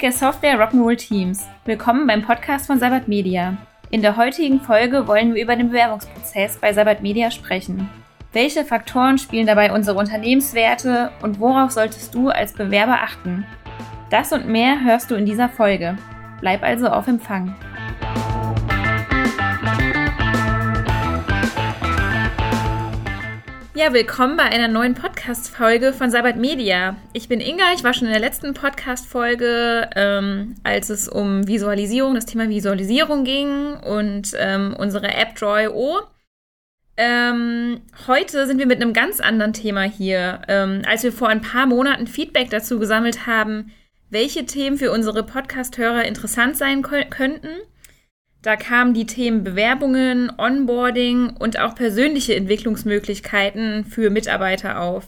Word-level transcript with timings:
Dicke 0.00 0.12
Software 0.12 0.58
Rock'n'Roll 0.58 0.96
Teams. 0.96 1.46
Willkommen 1.66 2.06
beim 2.06 2.22
Podcast 2.22 2.68
von 2.68 2.78
Sabat 2.78 3.06
Media. 3.06 3.58
In 3.90 4.00
der 4.00 4.16
heutigen 4.16 4.58
Folge 4.58 5.06
wollen 5.06 5.34
wir 5.34 5.42
über 5.42 5.56
den 5.56 5.68
Bewerbungsprozess 5.68 6.56
bei 6.56 6.72
Sabat 6.72 7.02
Media 7.02 7.30
sprechen. 7.30 7.90
Welche 8.32 8.64
Faktoren 8.64 9.18
spielen 9.18 9.46
dabei 9.46 9.74
unsere 9.74 9.98
Unternehmenswerte 9.98 11.10
und 11.20 11.38
worauf 11.38 11.72
solltest 11.72 12.14
du 12.14 12.30
als 12.30 12.54
Bewerber 12.54 13.02
achten? 13.02 13.44
Das 14.08 14.32
und 14.32 14.48
mehr 14.48 14.82
hörst 14.82 15.10
du 15.10 15.16
in 15.16 15.26
dieser 15.26 15.50
Folge. 15.50 15.98
Bleib 16.40 16.62
also 16.62 16.88
auf 16.88 17.06
Empfang. 17.06 17.54
Ja, 23.80 23.94
willkommen 23.94 24.36
bei 24.36 24.42
einer 24.42 24.68
neuen 24.68 24.92
Podcast-Folge 24.92 25.94
von 25.94 26.10
Sabat 26.10 26.36
Media. 26.36 26.96
Ich 27.14 27.28
bin 27.28 27.40
Inga, 27.40 27.72
ich 27.74 27.82
war 27.82 27.94
schon 27.94 28.08
in 28.08 28.12
der 28.12 28.20
letzten 28.20 28.52
Podcast-Folge, 28.52 29.88
ähm, 29.96 30.56
als 30.64 30.90
es 30.90 31.08
um 31.08 31.48
Visualisierung, 31.48 32.14
das 32.14 32.26
Thema 32.26 32.50
Visualisierung 32.50 33.24
ging 33.24 33.76
und 33.76 34.34
ähm, 34.36 34.76
unsere 34.78 35.08
App 35.14 35.34
Draw.io. 35.34 36.02
Ähm, 36.98 37.80
heute 38.06 38.46
sind 38.46 38.58
wir 38.58 38.66
mit 38.66 38.82
einem 38.82 38.92
ganz 38.92 39.18
anderen 39.18 39.54
Thema 39.54 39.84
hier. 39.84 40.42
Ähm, 40.48 40.82
als 40.86 41.02
wir 41.02 41.10
vor 41.10 41.28
ein 41.28 41.40
paar 41.40 41.64
Monaten 41.64 42.06
Feedback 42.06 42.50
dazu 42.50 42.78
gesammelt 42.78 43.26
haben, 43.26 43.72
welche 44.10 44.44
Themen 44.44 44.76
für 44.76 44.92
unsere 44.92 45.22
Podcast-Hörer 45.22 46.04
interessant 46.04 46.58
sein 46.58 46.82
könnten, 46.82 47.48
da 48.42 48.56
kamen 48.56 48.94
die 48.94 49.06
Themen 49.06 49.44
Bewerbungen, 49.44 50.32
Onboarding 50.36 51.36
und 51.38 51.58
auch 51.58 51.74
persönliche 51.74 52.34
Entwicklungsmöglichkeiten 52.34 53.84
für 53.84 54.10
Mitarbeiter 54.10 54.80
auf. 54.80 55.06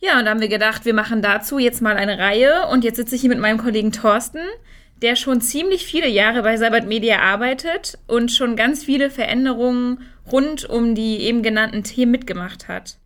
Ja, 0.00 0.18
und 0.18 0.26
da 0.26 0.30
haben 0.30 0.40
wir 0.40 0.48
gedacht, 0.48 0.84
wir 0.84 0.94
machen 0.94 1.22
dazu 1.22 1.58
jetzt 1.58 1.82
mal 1.82 1.96
eine 1.96 2.18
Reihe 2.18 2.66
und 2.70 2.84
jetzt 2.84 2.96
sitze 2.96 3.14
ich 3.14 3.22
hier 3.22 3.30
mit 3.30 3.40
meinem 3.40 3.58
Kollegen 3.58 3.92
Thorsten, 3.92 4.42
der 5.02 5.16
schon 5.16 5.40
ziemlich 5.40 5.86
viele 5.86 6.08
Jahre 6.08 6.42
bei 6.42 6.56
Cyber 6.56 6.82
Media 6.82 7.20
arbeitet 7.20 7.98
und 8.06 8.30
schon 8.30 8.56
ganz 8.56 8.84
viele 8.84 9.10
Veränderungen 9.10 10.02
rund 10.30 10.68
um 10.68 10.94
die 10.94 11.18
eben 11.18 11.42
genannten 11.42 11.82
Themen 11.82 12.12
mitgemacht 12.12 12.68
hat. 12.68 12.98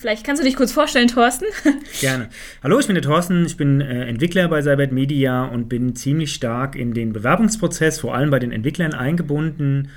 Vielleicht 0.00 0.24
kannst 0.24 0.40
du 0.40 0.46
dich 0.46 0.54
kurz 0.54 0.70
vorstellen, 0.70 1.08
Thorsten. 1.08 1.46
Gerne. 2.00 2.28
Hallo, 2.62 2.78
ich 2.78 2.86
bin 2.86 2.94
der 2.94 3.02
Thorsten. 3.02 3.44
Ich 3.44 3.56
bin 3.56 3.80
äh, 3.80 4.04
Entwickler 4.04 4.46
bei 4.46 4.62
Cybert 4.62 4.92
Media 4.92 5.44
und 5.44 5.68
bin 5.68 5.96
ziemlich 5.96 6.32
stark 6.32 6.76
in 6.76 6.94
den 6.94 7.12
Bewerbungsprozess, 7.12 7.98
vor 7.98 8.14
allem 8.14 8.30
bei 8.30 8.38
den 8.38 8.52
Entwicklern 8.52 8.94
eingebunden 8.94 9.90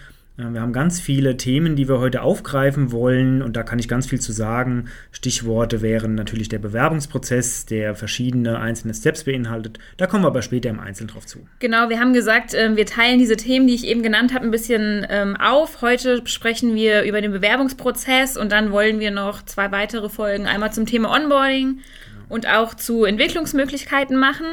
wir 0.49 0.61
haben 0.61 0.73
ganz 0.73 0.99
viele 0.99 1.37
Themen, 1.37 1.75
die 1.75 1.87
wir 1.87 1.99
heute 1.99 2.21
aufgreifen 2.21 2.91
wollen 2.91 3.41
und 3.41 3.55
da 3.55 3.63
kann 3.63 3.79
ich 3.79 3.87
ganz 3.87 4.07
viel 4.07 4.19
zu 4.19 4.31
sagen. 4.31 4.85
Stichworte 5.11 5.81
wären 5.81 6.15
natürlich 6.15 6.49
der 6.49 6.59
Bewerbungsprozess, 6.59 7.65
der 7.65 7.95
verschiedene 7.95 8.59
einzelne 8.59 8.93
Steps 8.93 9.23
beinhaltet. 9.23 9.79
Da 9.97 10.07
kommen 10.07 10.23
wir 10.23 10.27
aber 10.27 10.41
später 10.41 10.69
im 10.69 10.79
Einzelnen 10.79 11.09
drauf 11.09 11.25
zu. 11.25 11.39
Genau, 11.59 11.89
wir 11.89 11.99
haben 11.99 12.13
gesagt, 12.13 12.53
ähm, 12.53 12.75
wir 12.75 12.85
teilen 12.85 13.19
diese 13.19 13.37
Themen, 13.37 13.67
die 13.67 13.75
ich 13.75 13.85
eben 13.85 14.03
genannt 14.03 14.33
habe, 14.33 14.45
ein 14.45 14.51
bisschen 14.51 15.05
ähm, 15.09 15.35
auf. 15.35 15.81
Heute 15.81 16.21
sprechen 16.25 16.75
wir 16.75 17.03
über 17.03 17.21
den 17.21 17.31
Bewerbungsprozess 17.31 18.37
und 18.37 18.51
dann 18.51 18.71
wollen 18.71 18.99
wir 18.99 19.11
noch 19.11 19.43
zwei 19.43 19.71
weitere 19.71 20.09
Folgen 20.09 20.45
einmal 20.45 20.73
zum 20.73 20.85
Thema 20.85 21.11
Onboarding 21.15 21.75
genau. 21.75 22.25
und 22.29 22.47
auch 22.47 22.73
zu 22.73 23.05
Entwicklungsmöglichkeiten 23.05 24.17
machen 24.17 24.45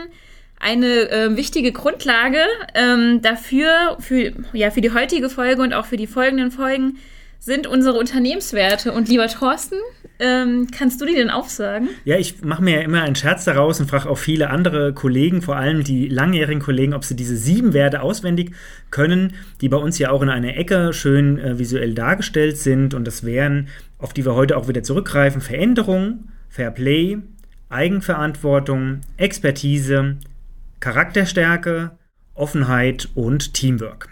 eine 0.61 1.11
äh, 1.11 1.37
wichtige 1.37 1.73
Grundlage 1.73 2.41
ähm, 2.75 3.23
dafür, 3.23 3.97
für, 4.01 4.33
ja, 4.53 4.71
für 4.71 4.81
die 4.81 4.93
heutige 4.93 5.29
Folge 5.31 5.63
und 5.63 5.73
auch 5.73 5.87
für 5.87 5.97
die 5.97 6.07
folgenden 6.07 6.51
Folgen, 6.51 6.99
sind 7.41 7.67
unsere 7.67 7.99
Unternehmenswerte. 7.99 8.93
Und 8.93 9.09
lieber 9.09 9.29
Thorsten, 9.29 9.77
ähm, 10.19 10.67
kannst 10.77 11.01
du 11.01 11.07
die 11.07 11.15
denn 11.15 11.31
aufsagen? 11.31 11.89
Ja, 12.05 12.17
ich 12.17 12.43
mache 12.43 12.63
mir 12.63 12.77
ja 12.77 12.81
immer 12.81 13.03
einen 13.03 13.15
Scherz 13.15 13.45
daraus 13.45 13.79
und 13.81 13.89
frage 13.89 14.11
auch 14.11 14.19
viele 14.19 14.51
andere 14.51 14.93
Kollegen, 14.93 15.43
vor 15.43 15.57
allem 15.57 15.85
die 15.85 16.09
langjährigen 16.09 16.61
Kollegen, 16.61 16.95
ob 16.95 17.05
sie 17.05 17.15
diese 17.15 17.37
sieben 17.37 17.73
Werte 17.73 18.03
auswendig 18.03 18.53
können, 18.91 19.35
die 19.61 19.69
bei 19.69 19.77
uns 19.77 19.99
ja 19.99 20.11
auch 20.11 20.23
in 20.23 20.29
einer 20.29 20.57
Ecke 20.57 20.93
schön 20.93 21.39
äh, 21.39 21.59
visuell 21.59 21.95
dargestellt 21.95 22.59
sind. 22.59 22.95
Und 22.95 23.07
das 23.07 23.25
wären, 23.25 23.69
auf 23.99 24.13
die 24.13 24.25
wir 24.25 24.35
heute 24.35 24.57
auch 24.57 24.67
wieder 24.67 24.83
zurückgreifen, 24.83 25.41
Veränderung, 25.41 26.29
Fair 26.49 26.73
Play, 26.73 27.19
Eigenverantwortung, 27.69 29.03
Expertise, 29.17 30.17
Charakterstärke, 30.81 31.99
Offenheit 32.35 33.09
und 33.15 33.55
Teamwork. 33.55 34.09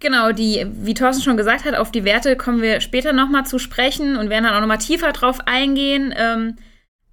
Genau, 0.00 0.32
die, 0.32 0.66
wie 0.70 0.94
Thorsten 0.94 1.22
schon 1.22 1.36
gesagt 1.36 1.64
hat, 1.64 1.74
auf 1.74 1.90
die 1.90 2.04
Werte 2.04 2.36
kommen 2.36 2.60
wir 2.60 2.80
später 2.80 3.12
nochmal 3.12 3.46
zu 3.46 3.58
sprechen 3.58 4.16
und 4.16 4.28
werden 4.28 4.44
dann 4.44 4.54
auch 4.54 4.60
nochmal 4.60 4.78
tiefer 4.78 5.12
drauf 5.12 5.38
eingehen. 5.46 6.12
Ähm, 6.16 6.56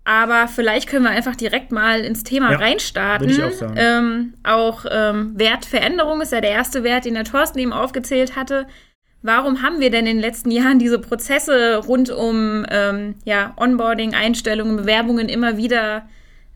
aber 0.03 0.47
vielleicht 0.47 0.89
können 0.89 1.05
wir 1.05 1.11
einfach 1.11 1.35
direkt 1.35 1.71
mal 1.71 2.01
ins 2.01 2.23
Thema 2.23 2.51
ja, 2.51 2.57
reinstarten. 2.57 3.29
Würde 3.29 3.47
ich 3.47 3.53
auch 3.53 3.57
sagen. 3.57 3.75
Ähm, 3.77 4.33
auch 4.43 4.85
ähm, 4.89 5.33
Wertveränderung 5.37 6.21
ist 6.21 6.31
ja 6.31 6.41
der 6.41 6.51
erste 6.51 6.83
Wert, 6.83 7.05
den 7.05 7.13
der 7.13 7.23
Thorsten 7.23 7.59
eben 7.59 7.71
aufgezählt 7.71 8.35
hatte. 8.35 8.67
Warum 9.21 9.61
haben 9.61 9.79
wir 9.79 9.91
denn 9.91 10.07
in 10.07 10.17
den 10.17 10.21
letzten 10.21 10.51
Jahren 10.51 10.79
diese 10.79 10.99
Prozesse 10.99 11.77
rund 11.77 12.09
um 12.09 12.65
ähm, 12.69 13.15
ja, 13.25 13.53
Onboarding, 13.57 14.15
Einstellungen, 14.15 14.75
Bewerbungen 14.75 15.29
immer 15.29 15.55
wieder 15.57 16.09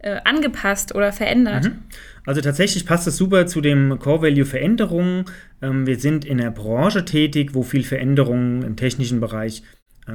äh, 0.05 0.21
angepasst 0.23 0.93
oder 0.93 1.11
verändert. 1.11 1.65
Mhm. 1.65 1.79
Also 2.27 2.39
tatsächlich 2.39 2.85
passt 2.85 3.07
das 3.07 3.17
super 3.17 3.47
zu 3.47 3.59
dem 3.59 3.97
Core 3.97 4.21
Value 4.21 4.45
Veränderungen. 4.45 5.25
Ähm, 5.63 5.87
wir 5.87 5.99
sind 5.99 6.25
in 6.25 6.37
der 6.37 6.51
Branche 6.51 7.05
tätig, 7.05 7.55
wo 7.55 7.63
viel 7.63 7.83
Veränderungen 7.83 8.61
im 8.61 8.75
technischen 8.75 9.19
Bereich 9.19 9.63
äh, 10.07 10.11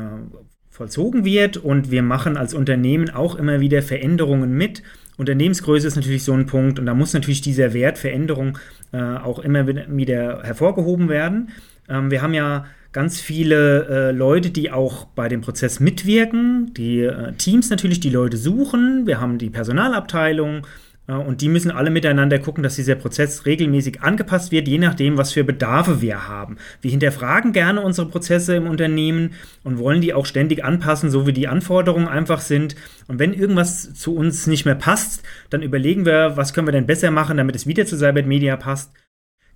vollzogen 0.68 1.24
wird 1.24 1.56
und 1.56 1.90
wir 1.90 2.02
machen 2.04 2.36
als 2.36 2.54
Unternehmen 2.54 3.10
auch 3.10 3.34
immer 3.34 3.58
wieder 3.58 3.82
Veränderungen 3.82 4.52
mit. 4.52 4.84
Unternehmensgröße 5.16 5.88
ist 5.88 5.96
natürlich 5.96 6.22
so 6.22 6.34
ein 6.34 6.46
Punkt 6.46 6.78
und 6.78 6.86
da 6.86 6.94
muss 6.94 7.12
natürlich 7.12 7.40
dieser 7.40 7.74
Wert 7.74 7.98
Veränderung 7.98 8.58
äh, 8.92 8.98
auch 8.98 9.40
immer 9.40 9.66
wieder 9.66 10.44
hervorgehoben 10.44 11.08
werden. 11.08 11.50
Ähm, 11.88 12.12
wir 12.12 12.22
haben 12.22 12.34
ja 12.34 12.64
ganz 12.92 13.20
viele 13.20 13.86
äh, 13.88 14.10
Leute, 14.10 14.50
die 14.50 14.70
auch 14.70 15.04
bei 15.06 15.28
dem 15.28 15.40
Prozess 15.40 15.80
mitwirken, 15.80 16.72
die 16.74 17.00
äh, 17.00 17.32
Teams 17.34 17.70
natürlich 17.70 18.00
die 18.00 18.10
Leute 18.10 18.36
suchen, 18.36 19.06
wir 19.06 19.20
haben 19.20 19.38
die 19.38 19.50
Personalabteilung 19.50 20.66
äh, 21.06 21.12
und 21.12 21.40
die 21.40 21.48
müssen 21.48 21.70
alle 21.70 21.90
miteinander 21.90 22.38
gucken, 22.38 22.62
dass 22.62 22.76
dieser 22.76 22.96
Prozess 22.96 23.46
regelmäßig 23.46 24.02
angepasst 24.02 24.50
wird, 24.50 24.66
je 24.66 24.78
nachdem, 24.78 25.18
was 25.18 25.32
für 25.32 25.44
Bedarfe 25.44 26.00
wir 26.00 26.28
haben. 26.28 26.56
Wir 26.80 26.90
hinterfragen 26.90 27.52
gerne 27.52 27.80
unsere 27.80 28.08
Prozesse 28.08 28.56
im 28.56 28.66
Unternehmen 28.66 29.34
und 29.62 29.78
wollen 29.78 30.00
die 30.00 30.14
auch 30.14 30.26
ständig 30.26 30.64
anpassen, 30.64 31.10
so 31.10 31.26
wie 31.26 31.32
die 31.32 31.48
Anforderungen 31.48 32.08
einfach 32.08 32.40
sind. 32.40 32.76
Und 33.06 33.18
wenn 33.18 33.32
irgendwas 33.32 33.94
zu 33.94 34.14
uns 34.14 34.46
nicht 34.46 34.64
mehr 34.64 34.74
passt, 34.74 35.22
dann 35.48 35.62
überlegen 35.62 36.06
wir, 36.06 36.36
was 36.36 36.52
können 36.52 36.66
wir 36.66 36.72
denn 36.72 36.86
besser 36.86 37.10
machen, 37.10 37.36
damit 37.36 37.54
es 37.54 37.66
wieder 37.66 37.86
zu 37.86 37.96
Cybert 37.96 38.26
Media 38.26 38.56
passt. 38.56 38.92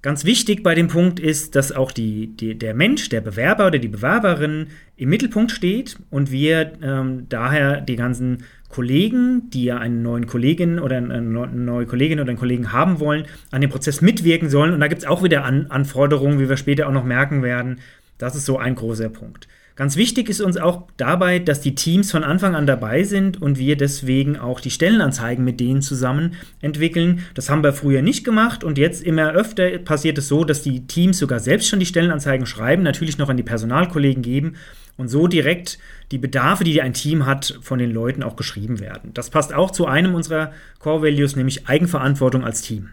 Ganz 0.04 0.26
wichtig 0.26 0.62
bei 0.62 0.75
dem 0.75 0.88
Punkt 0.88 1.19
ist, 1.19 1.56
dass 1.56 1.72
auch 1.72 1.91
die, 1.91 2.37
die, 2.37 2.59
der 2.59 2.75
Mensch, 2.75 3.09
der 3.09 3.22
Bewerber 3.22 3.69
oder 3.69 3.78
die 3.78 3.88
Bewerberin 3.88 4.66
im 4.98 5.09
Mittelpunkt 5.09 5.50
steht 5.50 5.97
und 6.10 6.31
wir 6.31 6.72
ähm, 6.82 7.25
daher 7.31 7.81
die 7.81 7.97
ganzen 7.97 8.44
Kollegen, 8.69 9.48
die 9.48 9.64
ja 9.64 9.78
einen 9.78 10.03
neuen 10.03 10.26
Kollegin 10.26 10.78
oder 10.78 10.98
eine 10.98 11.22
neue 11.22 11.87
Kollegin 11.87 12.20
oder 12.20 12.28
einen 12.28 12.38
Kollegen 12.38 12.70
haben 12.70 13.00
wollen, 13.00 13.25
an 13.50 13.62
dem 13.62 13.70
Prozess 13.70 14.03
mitwirken 14.03 14.50
sollen. 14.50 14.75
Und 14.75 14.81
da 14.81 14.88
gibt 14.88 15.00
es 15.00 15.09
auch 15.09 15.22
wieder 15.22 15.43
an 15.43 15.70
Anforderungen, 15.70 16.38
wie 16.38 16.50
wir 16.50 16.59
später 16.59 16.87
auch 16.87 16.93
noch 16.93 17.04
merken 17.04 17.43
werden. 17.43 17.78
Das 18.19 18.37
ist 18.37 18.44
so 18.44 18.59
ein 18.59 18.75
großer 18.75 19.09
Punkt. 19.09 19.48
Ganz 19.77 19.97
wichtig 19.97 20.29
ist 20.29 20.41
uns 20.41 20.57
auch 20.57 20.87
dabei, 20.97 21.41
dass 21.41 21.61
die 21.61 21.75
Teams 21.75 22.12
von 22.12 22.23
Anfang 22.23 22.55
an 22.55 22.65
dabei 22.65 23.03
sind 23.03 23.43
und 23.43 23.59
wir 23.59 23.77
deswegen 23.77 24.39
auch 24.39 24.61
die 24.61 24.71
Stellenanzeigen 24.71 25.45
mit 25.45 25.59
denen 25.59 25.83
zusammen 25.83 26.35
entwickeln. 26.61 27.25
Das 27.35 27.51
haben 27.51 27.65
wir 27.65 27.73
früher 27.73 28.01
nicht 28.01 28.23
gemacht 28.23 28.62
und 28.62 28.79
jetzt 28.79 29.03
immer 29.03 29.33
öfter 29.33 29.79
passiert 29.79 30.17
es 30.19 30.29
so, 30.29 30.45
dass 30.45 30.62
die 30.62 30.87
Teams 30.87 31.19
sogar 31.19 31.41
selbst 31.41 31.69
schon 31.69 31.81
die 31.81 31.87
Stellenanzeigen 31.87 32.47
schreiben, 32.47 32.85
natürlich 32.85 33.19
noch 33.19 33.29
an 33.29 33.37
die 33.37 33.43
Personalkollegen 33.43 34.23
geben 34.23 34.55
und 34.97 35.09
so 35.09 35.26
direkt 35.26 35.81
die 36.12 36.19
Bedarfe, 36.19 36.62
die 36.62 36.81
ein 36.81 36.94
Team 36.94 37.27
hat, 37.27 37.59
von 37.61 37.81
den 37.81 37.91
Leuten 37.91 38.23
auch 38.23 38.37
geschrieben 38.37 38.79
werden. 38.79 39.11
Das 39.12 39.31
passt 39.31 39.53
auch 39.53 39.73
zu 39.73 39.87
einem 39.87 40.15
unserer 40.15 40.53
Core 40.79 41.03
Values, 41.03 41.35
nämlich 41.35 41.67
Eigenverantwortung 41.67 42.44
als 42.44 42.62
Team. 42.62 42.91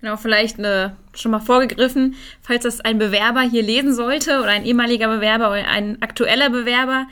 Genau, 0.00 0.16
vielleicht 0.16 0.58
eine, 0.58 0.96
schon 1.14 1.32
mal 1.32 1.40
vorgegriffen, 1.40 2.14
falls 2.40 2.62
das 2.62 2.80
ein 2.80 2.98
Bewerber 2.98 3.40
hier 3.40 3.62
lesen 3.62 3.94
sollte 3.94 4.38
oder 4.40 4.50
ein 4.50 4.64
ehemaliger 4.64 5.08
Bewerber 5.08 5.50
oder 5.50 5.66
ein 5.66 6.00
aktueller 6.00 6.50
Bewerber, 6.50 7.06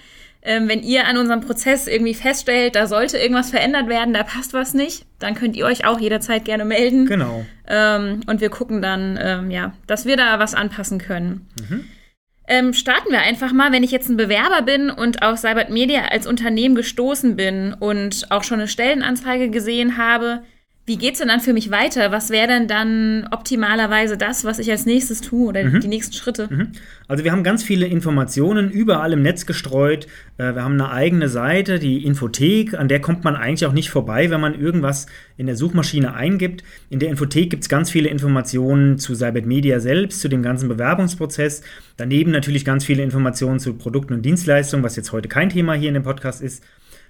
ähm, 0.47 0.69
wenn 0.69 0.85
ihr 0.85 1.07
an 1.07 1.17
unserem 1.17 1.41
Prozess 1.41 1.89
irgendwie 1.89 2.15
feststellt, 2.15 2.77
da 2.77 2.87
sollte 2.87 3.19
irgendwas 3.19 3.51
verändert 3.51 3.89
werden, 3.89 4.15
da 4.15 4.23
passt 4.23 4.55
was 4.55 4.75
nicht, 4.75 5.05
dann 5.19 5.35
könnt 5.35 5.57
ihr 5.57 5.67
euch 5.67 5.85
auch 5.85 5.99
jederzeit 5.99 6.45
gerne 6.45 6.65
melden. 6.65 7.07
Genau. 7.07 7.45
Ähm, 7.67 8.21
und 8.29 8.41
wir 8.41 8.49
gucken 8.49 8.81
dann, 8.81 9.19
ähm, 9.21 9.51
ja, 9.51 9.73
dass 9.89 10.07
wir 10.07 10.17
da 10.17 10.39
was 10.39 10.55
anpassen 10.55 10.99
können. 10.99 11.49
Mhm. 11.69 11.85
Ähm, 12.47 12.73
starten 12.75 13.11
wir 13.11 13.23
einfach 13.23 13.53
mal, 13.53 13.73
wenn 13.73 13.83
ich 13.83 13.91
jetzt 13.91 14.09
ein 14.09 14.17
Bewerber 14.17 14.63
bin 14.63 14.89
und 14.89 15.23
auf 15.23 15.41
Cybert 15.41 15.71
Media 15.71 16.03
als 16.13 16.29
Unternehmen 16.29 16.77
gestoßen 16.77 17.35
bin 17.35 17.75
und 17.75 18.31
auch 18.31 18.45
schon 18.45 18.61
eine 18.61 18.69
Stellenanzeige 18.69 19.51
gesehen 19.51 19.97
habe, 19.97 20.45
wie 20.87 20.99
geht's 20.99 21.19
denn 21.19 21.27
dann 21.27 21.41
für 21.41 21.53
mich 21.53 21.73
weiter? 21.73 22.13
Was 22.13 22.31
wäre 22.31 22.47
denn 22.47 22.69
dann 22.69 23.27
optimalerweise 23.33 24.17
das, 24.17 24.45
was 24.45 24.61
ich 24.61 24.71
als 24.71 24.87
nächstes 24.87 25.21
tue 25.21 25.49
oder 25.49 25.65
mhm. 25.65 25.81
die 25.81 25.89
nächsten 25.89 26.15
Schritte? 26.15 26.47
Mhm. 26.49 26.69
Also 27.09 27.25
wir 27.25 27.33
haben 27.33 27.43
ganz 27.43 27.65
viele 27.65 27.87
Informationen 27.87 28.71
überall 28.71 29.13
im 29.13 29.21
Netz 29.21 29.47
gestreut. 29.47 30.07
Äh, 30.39 30.55
wir 30.55 30.63
haben 30.63 30.75
eine 30.75 30.93
eigene 30.93 31.29
Seite, 31.29 31.81
die 31.81 32.05
Infothek, 32.05 32.75
an 32.75 32.87
der 32.87 33.01
kommt 33.01 33.25
man 33.25 33.35
eigentlich 33.35 33.67
auch 33.67 33.73
nicht 33.73 33.91
vorbei, 33.91 34.31
wenn 34.31 34.41
man 34.41 34.55
irgendwas 34.55 35.07
in 35.37 35.47
der 35.47 35.57
Suchmaschine 35.57 36.15
eingibt. 36.15 36.63
In 36.89 37.01
der 37.01 37.09
Infothek 37.09 37.51
gibt 37.51 37.65
es 37.65 37.69
ganz 37.69 37.91
viele 37.91 38.09
Informationen 38.09 38.99
zu 38.99 39.17
Cybert 39.17 39.45
Media 39.45 39.81
selbst, 39.81 40.21
zu 40.21 40.29
dem 40.29 40.45
ganzen 40.45 40.69
Bewerbungsprozess. 40.69 41.63
Daneben 41.97 42.31
natürlich 42.31 42.65
ganz 42.65 42.85
viele 42.85 43.03
Informationen 43.03 43.59
zu 43.59 43.75
Produkten 43.75 44.15
und 44.15 44.23
Dienstleistungen, 44.23 44.85
was 44.85 44.95
jetzt 44.95 45.11
heute 45.11 45.29
kein 45.29 45.51
Thema 45.51 45.75
hier 45.75 45.89
in 45.89 45.95
dem 45.95 46.05
Podcast 46.05 46.43
ist. 46.43 46.63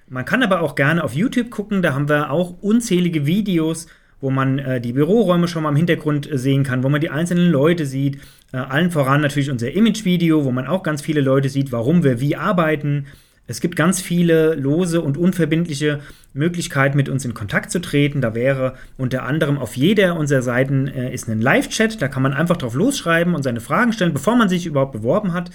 Man 0.08 0.24
kann 0.24 0.42
aber 0.42 0.60
auch 0.60 0.76
gerne 0.76 1.02
auf 1.02 1.14
YouTube 1.14 1.50
gucken, 1.50 1.82
da 1.82 1.92
haben 1.94 2.08
wir 2.08 2.30
auch 2.30 2.62
unzählige 2.62 3.26
Videos, 3.26 3.88
wo 4.20 4.30
man 4.30 4.58
äh, 4.58 4.80
die 4.80 4.92
Büroräume 4.92 5.48
schon 5.48 5.64
mal 5.64 5.70
im 5.70 5.76
Hintergrund 5.76 6.30
äh, 6.30 6.38
sehen 6.38 6.62
kann, 6.62 6.82
wo 6.84 6.88
man 6.88 7.00
die 7.00 7.10
einzelnen 7.10 7.50
Leute 7.50 7.86
sieht. 7.86 8.18
Äh, 8.52 8.58
allen 8.58 8.90
voran 8.90 9.20
natürlich 9.20 9.50
unser 9.50 9.72
Image-Video, 9.72 10.44
wo 10.44 10.52
man 10.52 10.66
auch 10.66 10.82
ganz 10.82 11.02
viele 11.02 11.20
Leute 11.20 11.48
sieht, 11.48 11.72
warum 11.72 12.04
wir 12.04 12.20
wie 12.20 12.36
arbeiten. 12.36 13.06
Es 13.48 13.60
gibt 13.60 13.76
ganz 13.76 14.00
viele 14.00 14.54
lose 14.54 15.00
und 15.00 15.16
unverbindliche 15.16 16.00
Möglichkeiten, 16.34 16.96
mit 16.96 17.08
uns 17.08 17.24
in 17.24 17.34
Kontakt 17.34 17.70
zu 17.70 17.80
treten. 17.80 18.20
Da 18.20 18.34
wäre 18.34 18.74
unter 18.96 19.24
anderem 19.24 19.58
auf 19.58 19.76
jeder 19.76 20.16
unserer 20.16 20.42
Seiten 20.42 20.88
äh, 20.88 21.12
ist 21.12 21.28
ein 21.28 21.40
Live-Chat. 21.40 22.00
Da 22.00 22.08
kann 22.08 22.22
man 22.22 22.32
einfach 22.32 22.56
drauf 22.56 22.74
losschreiben 22.74 23.34
und 23.34 23.42
seine 23.42 23.60
Fragen 23.60 23.92
stellen, 23.92 24.12
bevor 24.12 24.36
man 24.36 24.48
sich 24.48 24.66
überhaupt 24.66 24.92
beworben 24.92 25.32
hat. 25.32 25.50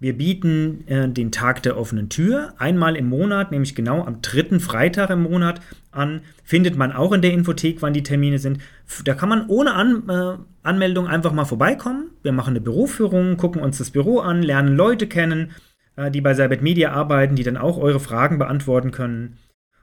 Wir 0.00 0.16
bieten 0.16 0.88
äh, 0.88 1.10
den 1.10 1.30
Tag 1.30 1.62
der 1.62 1.76
offenen 1.76 2.08
Tür 2.08 2.54
einmal 2.56 2.96
im 2.96 3.10
Monat, 3.10 3.50
nämlich 3.50 3.74
genau 3.74 4.02
am 4.02 4.22
dritten 4.22 4.58
Freitag 4.58 5.10
im 5.10 5.22
Monat 5.24 5.60
an. 5.90 6.22
Findet 6.42 6.74
man 6.74 6.90
auch 6.90 7.12
in 7.12 7.20
der 7.20 7.34
Infothek, 7.34 7.82
wann 7.82 7.92
die 7.92 8.02
Termine 8.02 8.38
sind. 8.38 8.60
Da 9.04 9.12
kann 9.12 9.28
man 9.28 9.46
ohne 9.48 9.74
an, 9.74 10.08
äh, 10.08 10.38
Anmeldung 10.62 11.06
einfach 11.06 11.32
mal 11.32 11.44
vorbeikommen. 11.44 12.12
Wir 12.22 12.32
machen 12.32 12.52
eine 12.52 12.62
Büroführung, 12.62 13.36
gucken 13.36 13.60
uns 13.60 13.76
das 13.76 13.90
Büro 13.90 14.20
an, 14.20 14.42
lernen 14.42 14.74
Leute 14.74 15.06
kennen, 15.06 15.50
äh, 15.96 16.10
die 16.10 16.22
bei 16.22 16.32
Cybert 16.32 16.62
Media 16.62 16.92
arbeiten, 16.92 17.36
die 17.36 17.44
dann 17.44 17.58
auch 17.58 17.76
eure 17.76 18.00
Fragen 18.00 18.38
beantworten 18.38 18.92
können. 18.92 19.36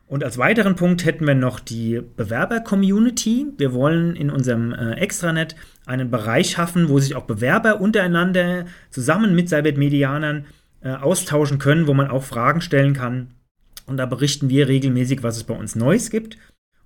Und 0.07 0.23
als 0.23 0.37
weiteren 0.37 0.75
Punkt 0.75 1.03
hätten 1.03 1.27
wir 1.27 1.35
noch 1.35 1.59
die 1.59 2.01
Bewerber-Community. 2.15 3.47
Wir 3.57 3.73
wollen 3.73 4.15
in 4.15 4.29
unserem 4.29 4.73
äh, 4.73 4.93
Extranet 4.93 5.55
einen 5.85 6.09
Bereich 6.09 6.51
schaffen, 6.51 6.87
wo 6.87 6.97
sich 6.99 7.15
auch 7.15 7.25
Bewerber 7.25 7.81
untereinander 7.81 8.65
zusammen 8.89 9.35
mit 9.35 9.49
Cybert-Medianern 9.49 10.45
äh, 10.81 10.91
austauschen 10.91 11.59
können, 11.59 11.87
wo 11.87 11.93
man 11.93 12.09
auch 12.09 12.23
Fragen 12.23 12.61
stellen 12.61 12.93
kann. 12.93 13.33
Und 13.85 13.97
da 13.97 14.05
berichten 14.05 14.49
wir 14.49 14.69
regelmäßig, 14.69 15.23
was 15.23 15.37
es 15.37 15.43
bei 15.43 15.53
uns 15.53 15.75
Neues 15.75 16.09
gibt. 16.09 16.37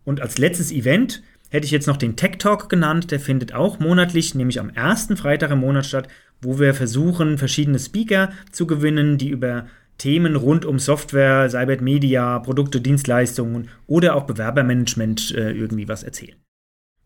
Und 0.03 0.19
als 0.19 0.39
letztes 0.39 0.71
Event 0.71 1.21
hätte 1.49 1.65
ich 1.65 1.71
jetzt 1.71 1.87
noch 1.87 1.97
den 1.97 2.15
Tech 2.15 2.37
Talk 2.39 2.69
genannt. 2.69 3.11
Der 3.11 3.19
findet 3.19 3.53
auch 3.53 3.79
monatlich, 3.79 4.33
nämlich 4.33 4.59
am 4.59 4.69
ersten 4.69 5.15
Freitag 5.15 5.51
im 5.51 5.59
Monat 5.59 5.85
statt, 5.85 6.07
wo 6.41 6.59
wir 6.59 6.73
versuchen, 6.73 7.37
verschiedene 7.37 7.77
Speaker 7.77 8.31
zu 8.51 8.65
gewinnen, 8.65 9.19
die 9.19 9.29
über 9.29 9.67
Themen 10.01 10.35
rund 10.35 10.65
um 10.65 10.79
Software, 10.79 11.47
Cybert 11.47 11.81
Media, 11.81 12.39
Produkte, 12.39 12.81
Dienstleistungen 12.81 13.69
oder 13.85 14.15
auch 14.15 14.23
Bewerbermanagement 14.23 15.31
äh, 15.35 15.51
irgendwie 15.51 15.87
was 15.87 16.01
erzählen. 16.01 16.35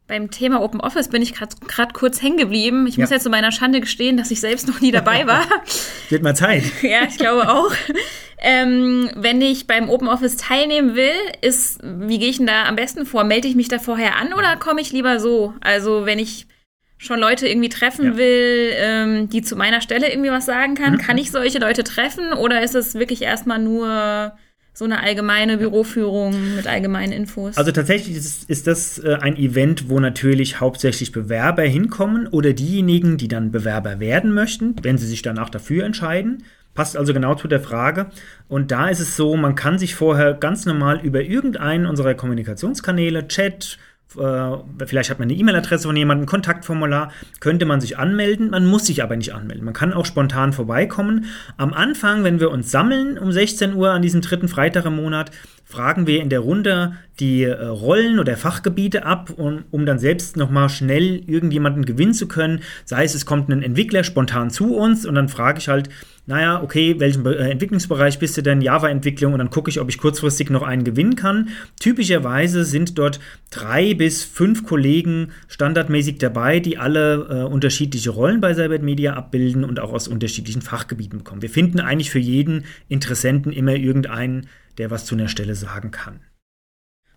Beim 0.07 0.31
Thema 0.31 0.61
Open 0.61 0.79
Office 0.79 1.09
bin 1.09 1.21
ich 1.21 1.33
gerade 1.33 1.57
kurz 1.91 2.21
hängen 2.21 2.37
geblieben. 2.37 2.87
Ich 2.87 2.97
muss 2.97 3.09
ja. 3.09 3.15
jetzt 3.17 3.23
zu 3.23 3.29
meiner 3.29 3.51
Schande 3.51 3.81
gestehen, 3.81 4.15
dass 4.15 4.31
ich 4.31 4.39
selbst 4.39 4.69
noch 4.69 4.79
nie 4.79 4.91
dabei 4.91 5.27
war. 5.27 5.43
Wird 6.07 6.23
mal 6.23 6.37
Zeit. 6.37 6.63
ja, 6.83 7.03
ich 7.03 7.17
glaube 7.17 7.49
auch. 7.49 7.73
Ähm, 8.37 9.09
wenn 9.15 9.41
ich 9.41 9.67
beim 9.67 9.89
Open 9.89 10.07
Office 10.07 10.37
teilnehmen 10.37 10.95
will, 10.95 11.11
ist, 11.41 11.81
wie 11.83 12.17
gehe 12.17 12.29
ich 12.29 12.37
denn 12.37 12.47
da 12.47 12.63
am 12.63 12.77
besten 12.77 13.05
vor? 13.05 13.25
Melde 13.25 13.49
ich 13.49 13.55
mich 13.55 13.67
da 13.67 13.77
vorher 13.77 14.15
an 14.15 14.33
oder 14.33 14.55
komme 14.55 14.79
ich 14.79 14.93
lieber 14.93 15.19
so? 15.19 15.53
Also 15.59 16.05
wenn 16.05 16.19
ich 16.19 16.47
schon 16.97 17.19
Leute 17.19 17.47
irgendwie 17.47 17.69
treffen 17.69 18.05
ja. 18.05 18.17
will, 18.17 18.71
ähm, 18.75 19.29
die 19.29 19.41
zu 19.41 19.55
meiner 19.55 19.81
Stelle 19.81 20.09
irgendwie 20.11 20.31
was 20.31 20.45
sagen 20.45 20.75
kann, 20.75 20.93
mhm. 20.93 20.97
kann 20.97 21.17
ich 21.17 21.31
solche 21.31 21.59
Leute 21.59 21.83
treffen 21.83 22.33
oder 22.33 22.63
ist 22.63 22.75
es 22.75 22.95
wirklich 22.95 23.21
erstmal 23.21 23.59
nur 23.59 24.33
so 24.75 24.83
eine 24.83 25.01
allgemeine 25.01 25.57
Büroführung 25.57 26.55
mit 26.55 26.67
allgemeinen 26.67 27.13
Infos? 27.13 27.57
Also 27.57 27.71
tatsächlich 27.71 28.15
ist, 28.15 28.49
ist 28.49 28.67
das 28.67 28.99
äh, 28.99 29.17
ein 29.21 29.37
Event, 29.37 29.89
wo 29.89 29.99
natürlich 29.99 30.59
hauptsächlich 30.59 31.11
Bewerber 31.13 31.63
hinkommen 31.63 32.27
oder 32.27 32.53
diejenigen, 32.53 33.17
die 33.17 33.29
dann 33.29 33.51
Bewerber 33.51 33.99
werden 33.99 34.33
möchten, 34.33 34.75
wenn 34.81 34.97
sie 34.97 35.07
sich 35.07 35.21
danach 35.21 35.49
dafür 35.49 35.85
entscheiden. 35.85 36.43
Passt 36.73 36.97
also 36.97 37.13
genau 37.13 37.35
zu 37.35 37.47
der 37.47 37.61
Frage. 37.61 38.07
Und 38.49 38.71
da 38.71 38.89
ist 38.89 38.99
es 38.99 39.15
so, 39.15 39.37
man 39.37 39.55
kann 39.55 39.79
sich 39.79 39.95
vorher 39.95 40.33
ganz 40.33 40.65
normal 40.65 40.99
über 41.05 41.21
irgendeinen 41.21 41.85
unserer 41.85 42.13
Kommunikationskanäle, 42.13 43.29
Chat, 43.29 43.77
vielleicht 44.07 45.09
hat 45.09 45.19
man 45.19 45.29
eine 45.29 45.37
E-Mail-Adresse 45.37 45.87
von 45.87 45.95
jemandem, 45.95 46.23
ein 46.23 46.29
Kontaktformular, 46.29 47.11
könnte 47.39 47.65
man 47.65 47.81
sich 47.81 47.97
anmelden. 47.97 48.49
Man 48.49 48.65
muss 48.65 48.85
sich 48.85 49.03
aber 49.03 49.15
nicht 49.15 49.33
anmelden. 49.33 49.65
Man 49.65 49.73
kann 49.73 49.93
auch 49.93 50.05
spontan 50.05 50.53
vorbeikommen. 50.53 51.25
Am 51.57 51.73
Anfang, 51.73 52.23
wenn 52.23 52.39
wir 52.39 52.51
uns 52.51 52.71
sammeln 52.71 53.17
um 53.17 53.31
16 53.31 53.73
Uhr 53.73 53.91
an 53.91 54.01
diesem 54.01 54.21
dritten 54.21 54.47
Freitag 54.47 54.85
im 54.85 54.95
Monat, 54.95 55.31
fragen 55.65 56.07
wir 56.07 56.21
in 56.21 56.29
der 56.29 56.39
Runde 56.39 56.93
die 57.19 57.43
äh, 57.43 57.65
Rollen 57.65 58.19
oder 58.19 58.37
Fachgebiete 58.37 59.05
ab, 59.05 59.31
um, 59.35 59.63
um 59.71 59.85
dann 59.85 59.99
selbst 59.99 60.37
nochmal 60.37 60.69
schnell 60.69 61.23
irgendjemanden 61.27 61.85
gewinnen 61.85 62.13
zu 62.13 62.27
können. 62.27 62.61
Sei 62.85 63.03
es, 63.03 63.15
es 63.15 63.25
kommt 63.25 63.49
ein 63.49 63.63
Entwickler 63.63 64.03
spontan 64.03 64.49
zu 64.51 64.75
uns 64.75 65.05
und 65.05 65.15
dann 65.15 65.27
frage 65.27 65.59
ich 65.59 65.67
halt, 65.67 65.89
naja, 66.27 66.61
okay, 66.61 66.99
welchen 66.99 67.23
Be 67.23 67.37
äh, 67.37 67.51
Entwicklungsbereich 67.51 68.19
bist 68.19 68.35
du 68.37 68.41
denn? 68.41 68.61
Java-Entwicklung 68.61 69.33
und 69.33 69.39
dann 69.39 69.49
gucke 69.49 69.69
ich, 69.69 69.79
ob 69.79 69.89
ich 69.89 69.97
kurzfristig 69.97 70.49
noch 70.49 70.63
einen 70.63 70.83
gewinnen 70.83 71.15
kann. 71.15 71.49
Typischerweise 71.79 72.65
sind 72.65 72.97
dort 72.97 73.19
drei 73.49 73.93
bis 73.93 74.23
fünf 74.23 74.65
Kollegen 74.65 75.31
standardmäßig 75.47 76.17
dabei, 76.17 76.59
die 76.59 76.77
alle 76.77 77.27
äh, 77.29 77.43
unterschiedliche 77.43 78.09
Rollen 78.09 78.41
bei 78.41 78.53
Cybert 78.53 78.83
Media 78.83 79.13
abbilden 79.13 79.63
und 79.63 79.79
auch 79.79 79.93
aus 79.93 80.07
unterschiedlichen 80.07 80.61
Fachgebieten 80.61 81.19
bekommen. 81.19 81.41
Wir 81.41 81.49
finden 81.49 81.79
eigentlich 81.79 82.09
für 82.09 82.19
jeden 82.19 82.65
Interessenten 82.89 83.51
immer 83.51 83.75
irgendeinen, 83.75 84.47
der 84.77 84.91
was 84.91 85.05
zu 85.05 85.15
einer 85.15 85.27
Stelle 85.27 85.55
sagen 85.55 85.91
kann. 85.91 86.21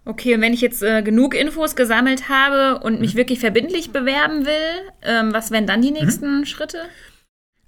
Okay, 0.05 0.35
und 0.35 0.41
wenn 0.41 0.55
ich 0.55 0.63
jetzt 0.63 0.83
äh, 0.83 1.03
genug 1.03 1.35
Infos 1.35 1.77
gesammelt 1.77 2.31
habe 2.31 2.83
und 2.83 3.01
mich 3.01 3.15
mhm. 3.15 3.19
wirklich 3.19 3.41
verbindlich 3.41 3.91
bewerben 3.91 4.47
will, 4.47 4.91
ähm, 5.03 5.35
was 5.35 5.51
wären 5.51 5.67
dann 5.67 5.83
die 5.83 5.91
mhm. 5.91 5.99
nächsten 5.99 6.39
mhm. 6.39 6.45
Schritte? 6.47 6.79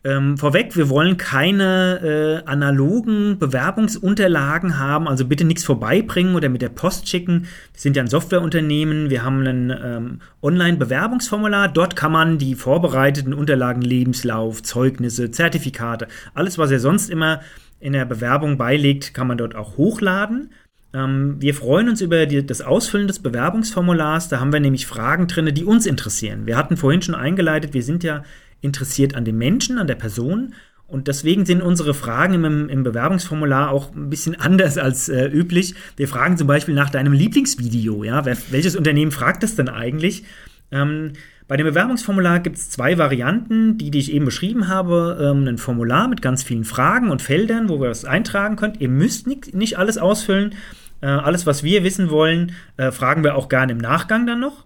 Ähm, 0.02 0.38
vorweg, 0.38 0.74
wir 0.76 0.88
wollen 0.88 1.18
keine 1.18 2.42
äh, 2.42 2.48
analogen 2.48 3.38
Bewerbungsunterlagen 3.38 4.78
haben, 4.78 5.06
also 5.06 5.26
bitte 5.26 5.44
nichts 5.44 5.64
vorbeibringen 5.64 6.34
oder 6.34 6.48
mit 6.48 6.62
der 6.62 6.70
Post 6.70 7.06
schicken. 7.06 7.42
Wir 7.42 7.80
sind 7.80 7.96
ja 7.96 8.02
ein 8.02 8.08
Softwareunternehmen, 8.08 9.10
wir 9.10 9.22
haben 9.22 9.46
ein 9.46 9.70
ähm, 9.70 10.20
Online-Bewerbungsformular, 10.40 11.68
dort 11.68 11.96
kann 11.96 12.12
man 12.12 12.38
die 12.38 12.54
vorbereiteten 12.54 13.34
Unterlagen, 13.34 13.82
Lebenslauf, 13.82 14.62
Zeugnisse, 14.62 15.30
Zertifikate, 15.30 16.08
alles, 16.32 16.56
was 16.56 16.70
ihr 16.70 16.80
sonst 16.80 17.10
immer 17.10 17.42
in 17.80 17.92
der 17.92 18.04
Bewerbung 18.04 18.58
beilegt, 18.58 19.14
kann 19.14 19.26
man 19.26 19.38
dort 19.38 19.54
auch 19.56 19.76
hochladen. 19.76 20.50
Ähm, 20.92 21.36
wir 21.40 21.54
freuen 21.54 21.88
uns 21.88 22.00
über 22.00 22.26
die, 22.26 22.44
das 22.44 22.60
Ausfüllen 22.60 23.06
des 23.06 23.20
Bewerbungsformulars. 23.20 24.28
Da 24.28 24.40
haben 24.40 24.52
wir 24.52 24.60
nämlich 24.60 24.86
Fragen 24.86 25.26
drin, 25.26 25.54
die 25.54 25.64
uns 25.64 25.86
interessieren. 25.86 26.46
Wir 26.46 26.56
hatten 26.56 26.76
vorhin 26.76 27.02
schon 27.02 27.14
eingeleitet, 27.14 27.74
wir 27.74 27.82
sind 27.82 28.04
ja 28.04 28.24
interessiert 28.60 29.14
an 29.14 29.24
dem 29.24 29.38
Menschen, 29.38 29.78
an 29.78 29.86
der 29.86 29.94
Person. 29.94 30.54
Und 30.86 31.06
deswegen 31.06 31.46
sind 31.46 31.62
unsere 31.62 31.94
Fragen 31.94 32.34
im, 32.34 32.68
im 32.68 32.82
Bewerbungsformular 32.82 33.70
auch 33.70 33.94
ein 33.94 34.10
bisschen 34.10 34.34
anders 34.34 34.76
als 34.76 35.08
äh, 35.08 35.26
üblich. 35.26 35.74
Wir 35.96 36.08
fragen 36.08 36.36
zum 36.36 36.48
Beispiel 36.48 36.74
nach 36.74 36.90
deinem 36.90 37.12
Lieblingsvideo. 37.12 38.02
Ja? 38.02 38.24
Welches 38.24 38.74
Unternehmen 38.74 39.12
fragt 39.12 39.44
das 39.44 39.54
denn 39.54 39.68
eigentlich? 39.68 40.24
Ähm, 40.72 41.12
bei 41.48 41.56
dem 41.56 41.66
Bewerbungsformular 41.66 42.40
gibt 42.40 42.56
es 42.56 42.70
zwei 42.70 42.96
Varianten, 42.96 43.76
die, 43.76 43.90
die 43.90 43.98
ich 43.98 44.12
eben 44.12 44.24
beschrieben 44.24 44.68
habe. 44.68 45.18
Ähm, 45.20 45.48
ein 45.48 45.58
Formular 45.58 46.06
mit 46.06 46.22
ganz 46.22 46.42
vielen 46.42 46.64
Fragen 46.64 47.10
und 47.10 47.22
Feldern, 47.22 47.68
wo 47.68 47.82
ihr 47.82 47.88
das 47.88 48.04
eintragen 48.04 48.56
könnt. 48.56 48.80
Ihr 48.80 48.88
müsst 48.88 49.26
nicht, 49.26 49.52
nicht 49.54 49.76
alles 49.78 49.98
ausfüllen. 49.98 50.54
Äh, 51.00 51.06
alles, 51.06 51.46
was 51.46 51.64
wir 51.64 51.82
wissen 51.82 52.10
wollen, 52.10 52.52
äh, 52.76 52.92
fragen 52.92 53.24
wir 53.24 53.34
auch 53.34 53.48
gerne 53.48 53.72
im 53.72 53.78
Nachgang 53.78 54.26
dann 54.26 54.40
noch. 54.40 54.64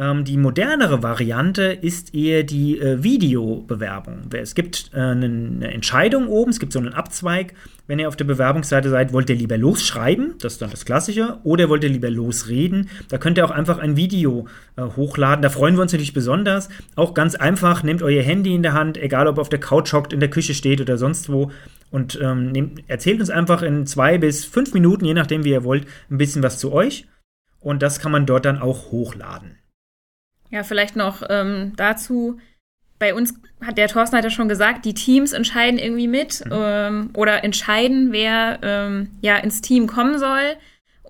Ähm, 0.00 0.24
die 0.24 0.38
modernere 0.38 1.02
Variante 1.02 1.64
ist 1.64 2.14
eher 2.14 2.42
die 2.42 2.78
äh, 2.78 3.02
Videobewerbung. 3.02 4.30
Es 4.32 4.54
gibt 4.54 4.90
äh, 4.94 4.98
eine 4.98 5.70
Entscheidung 5.70 6.26
oben, 6.26 6.50
es 6.50 6.58
gibt 6.58 6.72
so 6.72 6.78
einen 6.78 6.94
Abzweig. 6.94 7.52
Wenn 7.86 7.98
ihr 7.98 8.08
auf 8.08 8.16
der 8.16 8.24
Bewerbungsseite 8.24 8.88
seid, 8.88 9.12
wollt 9.12 9.28
ihr 9.28 9.36
lieber 9.36 9.58
losschreiben, 9.58 10.36
das 10.38 10.54
ist 10.54 10.62
dann 10.62 10.70
das 10.70 10.86
Klassische, 10.86 11.38
oder 11.44 11.68
wollt 11.68 11.84
ihr 11.84 11.90
lieber 11.90 12.08
losreden. 12.08 12.88
Da 13.10 13.18
könnt 13.18 13.36
ihr 13.36 13.44
auch 13.44 13.50
einfach 13.50 13.76
ein 13.76 13.96
Video 13.96 14.46
äh, 14.76 14.82
hochladen. 14.82 15.42
Da 15.42 15.50
freuen 15.50 15.74
wir 15.74 15.82
uns 15.82 15.92
natürlich 15.92 16.14
besonders. 16.14 16.70
Auch 16.96 17.12
ganz 17.12 17.34
einfach, 17.34 17.82
nehmt 17.82 18.02
euer 18.02 18.22
Handy 18.22 18.54
in 18.54 18.62
der 18.62 18.72
Hand, 18.72 18.96
egal 18.96 19.26
ob 19.26 19.38
auf 19.38 19.50
der 19.50 19.60
Couch 19.60 19.92
hockt, 19.92 20.14
in 20.14 20.20
der 20.20 20.30
Küche 20.30 20.54
steht 20.54 20.80
oder 20.80 20.96
sonst 20.96 21.30
wo. 21.30 21.50
Und 21.90 22.18
ähm, 22.22 22.52
nehmt, 22.52 22.88
erzählt 22.88 23.20
uns 23.20 23.28
einfach 23.28 23.60
in 23.60 23.84
zwei 23.84 24.16
bis 24.16 24.46
fünf 24.46 24.72
Minuten, 24.72 25.04
je 25.04 25.12
nachdem 25.12 25.44
wie 25.44 25.50
ihr 25.50 25.64
wollt, 25.64 25.86
ein 26.10 26.16
bisschen 26.16 26.42
was 26.42 26.58
zu 26.58 26.72
euch. 26.72 27.06
Und 27.58 27.82
das 27.82 28.00
kann 28.00 28.12
man 28.12 28.24
dort 28.24 28.46
dann 28.46 28.62
auch 28.62 28.92
hochladen. 28.92 29.59
Ja, 30.50 30.62
vielleicht 30.62 30.96
noch 30.96 31.22
ähm, 31.28 31.72
dazu. 31.76 32.38
Bei 32.98 33.14
uns 33.14 33.34
hat 33.64 33.78
der 33.78 33.88
Thorsten 33.88 34.16
hat 34.16 34.24
ja 34.24 34.30
schon 34.30 34.48
gesagt, 34.48 34.84
die 34.84 34.94
Teams 34.94 35.32
entscheiden 35.32 35.78
irgendwie 35.78 36.08
mit 36.08 36.44
mhm. 36.44 36.52
ähm, 36.52 37.10
oder 37.14 37.44
entscheiden, 37.44 38.12
wer 38.12 38.58
ähm, 38.62 39.10
ja 39.20 39.36
ins 39.38 39.60
Team 39.60 39.86
kommen 39.86 40.18
soll. 40.18 40.56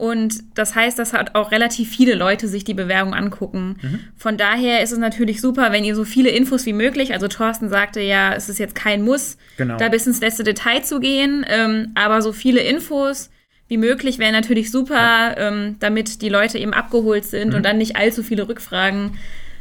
Und 0.01 0.57
das 0.57 0.75
heißt, 0.75 0.99
dass 0.99 1.13
halt 1.13 1.35
auch 1.35 1.51
relativ 1.51 1.91
viele 1.91 2.15
Leute 2.15 2.49
sich 2.49 2.65
die 2.65 2.73
Bewerbung 2.73 3.13
angucken. 3.13 3.77
Mhm. 3.83 4.01
Von 4.17 4.39
daher 4.39 4.83
ist 4.83 4.93
es 4.93 4.99
natürlich 4.99 5.43
super, 5.43 5.73
wenn 5.73 5.85
ihr 5.85 5.95
so 5.95 6.05
viele 6.07 6.31
Infos 6.31 6.65
wie 6.65 6.73
möglich, 6.73 7.13
also 7.13 7.29
Thorsten 7.29 7.69
sagte 7.69 8.01
ja, 8.01 8.33
es 8.33 8.49
ist 8.49 8.59
jetzt 8.59 8.75
kein 8.75 9.03
Muss, 9.03 9.37
genau. 9.59 9.77
da 9.77 9.91
bis 9.91 10.07
ins 10.07 10.23
letzte 10.23 10.43
Detail 10.43 10.83
zu 10.83 11.01
gehen, 11.01 11.45
ähm, 11.47 11.93
aber 11.97 12.23
so 12.23 12.33
viele 12.33 12.61
Infos 12.61 13.29
wie 13.71 13.79
möglich 13.79 14.19
wäre 14.19 14.33
natürlich 14.33 14.73
super, 14.73 15.37
ähm, 15.39 15.77
damit 15.79 16.23
die 16.23 16.29
Leute 16.29 16.59
eben 16.59 16.75
abgeholt 16.75 17.25
sind 17.25 17.51
mhm. 17.51 17.55
und 17.55 17.63
dann 17.65 17.79
nicht 17.79 17.95
allzu 17.95 18.25
viele 18.25 18.49
Rückfragen 18.49 19.13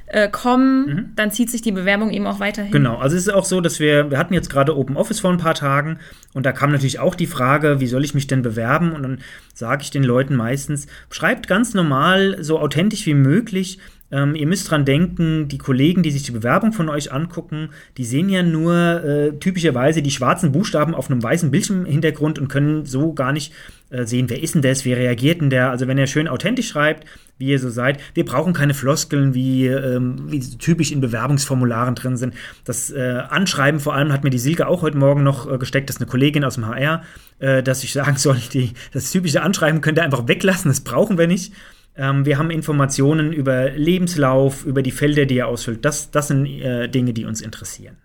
äh, 0.08 0.28
kommen, 0.30 0.86
mhm. 0.88 1.12
dann 1.16 1.30
zieht 1.30 1.52
sich 1.52 1.62
die 1.62 1.72
Bewerbung 1.72 2.10
eben 2.10 2.26
auch 2.26 2.40
weiterhin. 2.40 2.72
Genau, 2.72 2.98
also 2.98 3.16
es 3.16 3.28
ist 3.28 3.34
auch 3.34 3.46
so, 3.46 3.62
dass 3.62 3.80
wir, 3.80 4.10
wir 4.10 4.18
hatten 4.18 4.34
jetzt 4.34 4.50
gerade 4.50 4.76
Open 4.76 4.98
Office 4.98 5.20
vor 5.20 5.30
ein 5.30 5.38
paar 5.38 5.54
Tagen 5.54 6.00
und 6.34 6.48
da 6.48 6.52
kam 6.52 6.72
natürlich 6.72 6.98
auch 6.98 7.14
die 7.14 7.28
Frage, 7.28 7.80
wie 7.80 7.86
soll 7.86 8.04
ich 8.04 8.16
mich 8.16 8.26
denn 8.26 8.42
bewerben? 8.42 8.94
Und 8.94 9.04
dann 9.04 9.20
sage 9.54 9.84
ich 9.84 9.92
den 9.92 10.04
Leuten 10.04 10.36
meistens, 10.36 10.88
schreibt 11.12 11.48
ganz 11.48 11.76
normal, 11.76 12.38
so 12.42 12.60
authentisch 12.60 13.06
wie 13.06 13.14
möglich, 13.14 13.78
ähm, 14.12 14.36
ihr 14.36 14.48
müsst 14.48 14.70
dran 14.70 14.86
denken, 14.86 15.48
die 15.48 15.58
Kollegen, 15.58 16.04
die 16.04 16.12
sich 16.12 16.24
die 16.24 16.32
Bewerbung 16.32 16.74
von 16.74 16.90
euch 16.90 17.12
angucken, 17.12 17.70
die 17.98 18.06
sehen 18.06 18.30
ja 18.30 18.42
nur 18.42 19.04
äh, 19.04 19.32
typischerweise 19.40 20.02
die 20.02 20.12
schwarzen 20.12 20.52
Buchstaben 20.52 20.96
auf 20.96 21.10
einem 21.12 21.22
weißen 21.22 21.52
Bildschirmhintergrund 21.52 22.40
und 22.40 22.48
können 22.48 22.86
so 22.86 23.14
gar 23.14 23.32
nicht 23.32 23.54
äh, 23.92 24.06
sehen, 24.06 24.30
wer 24.30 24.42
ist 24.42 24.56
denn 24.56 24.62
das, 24.62 24.86
wie 24.86 24.94
reagiert 24.94 25.42
denn 25.42 25.50
der. 25.50 25.70
Also 25.70 25.88
wenn 25.88 25.98
er 25.98 26.08
schön 26.08 26.28
authentisch 26.28 26.70
schreibt, 26.70 27.06
wie 27.38 27.48
ihr 27.48 27.60
so 27.60 27.70
seid, 27.70 28.00
wir 28.14 28.26
brauchen 28.26 28.54
keine 28.54 28.74
Floskeln, 28.74 29.34
wie, 29.34 29.68
ähm, 29.68 30.32
wie 30.32 30.40
typisch 30.40 30.92
in 30.92 31.02
Bewerbungsformularen 31.02 31.96
drin 31.96 32.18
sind. 32.18 32.34
Das 32.66 32.92
äh, 32.92 33.24
Anschreiben 33.30 33.80
vor 33.80 33.94
allem 33.94 34.12
hat 34.12 34.24
mir 34.24 34.30
die 34.30 34.40
Silke 34.40 34.68
auch 34.68 34.82
heute 34.82 34.98
Morgen 34.98 35.24
noch 35.24 35.52
äh, 35.52 35.58
gesteckt, 35.58 35.90
das 35.90 35.98
ist 35.98 36.02
eine 36.02 36.10
Kollegin 36.10 36.44
aus 36.44 36.56
dem 36.56 36.68
HR, 36.68 37.04
äh, 37.40 37.64
dass 37.64 37.84
ich 37.84 37.94
sagen 37.94 38.18
soll, 38.18 38.38
die, 38.54 38.74
das 38.92 39.12
typische 39.12 39.42
Anschreiben 39.42 39.82
könnt 39.82 40.00
ihr 40.00 40.04
einfach 40.04 40.28
weglassen, 40.28 40.70
das 40.70 40.82
brauchen 40.82 41.18
wir 41.18 41.28
nicht. 41.28 41.54
Ähm, 42.00 42.26
wir 42.26 42.38
haben 42.38 42.50
Informationen 42.50 43.34
über 43.34 43.72
Lebenslauf, 43.72 44.66
über 44.66 44.82
die 44.82 44.92
Felder, 44.92 45.26
die 45.26 45.36
ihr 45.36 45.48
ausfüllt. 45.48 45.84
Das, 45.84 46.12
das 46.12 46.30
sind 46.30 46.46
äh, 46.46 46.88
Dinge, 46.88 47.12
die 47.12 47.26
uns 47.26 47.42
interessieren. 47.42 47.98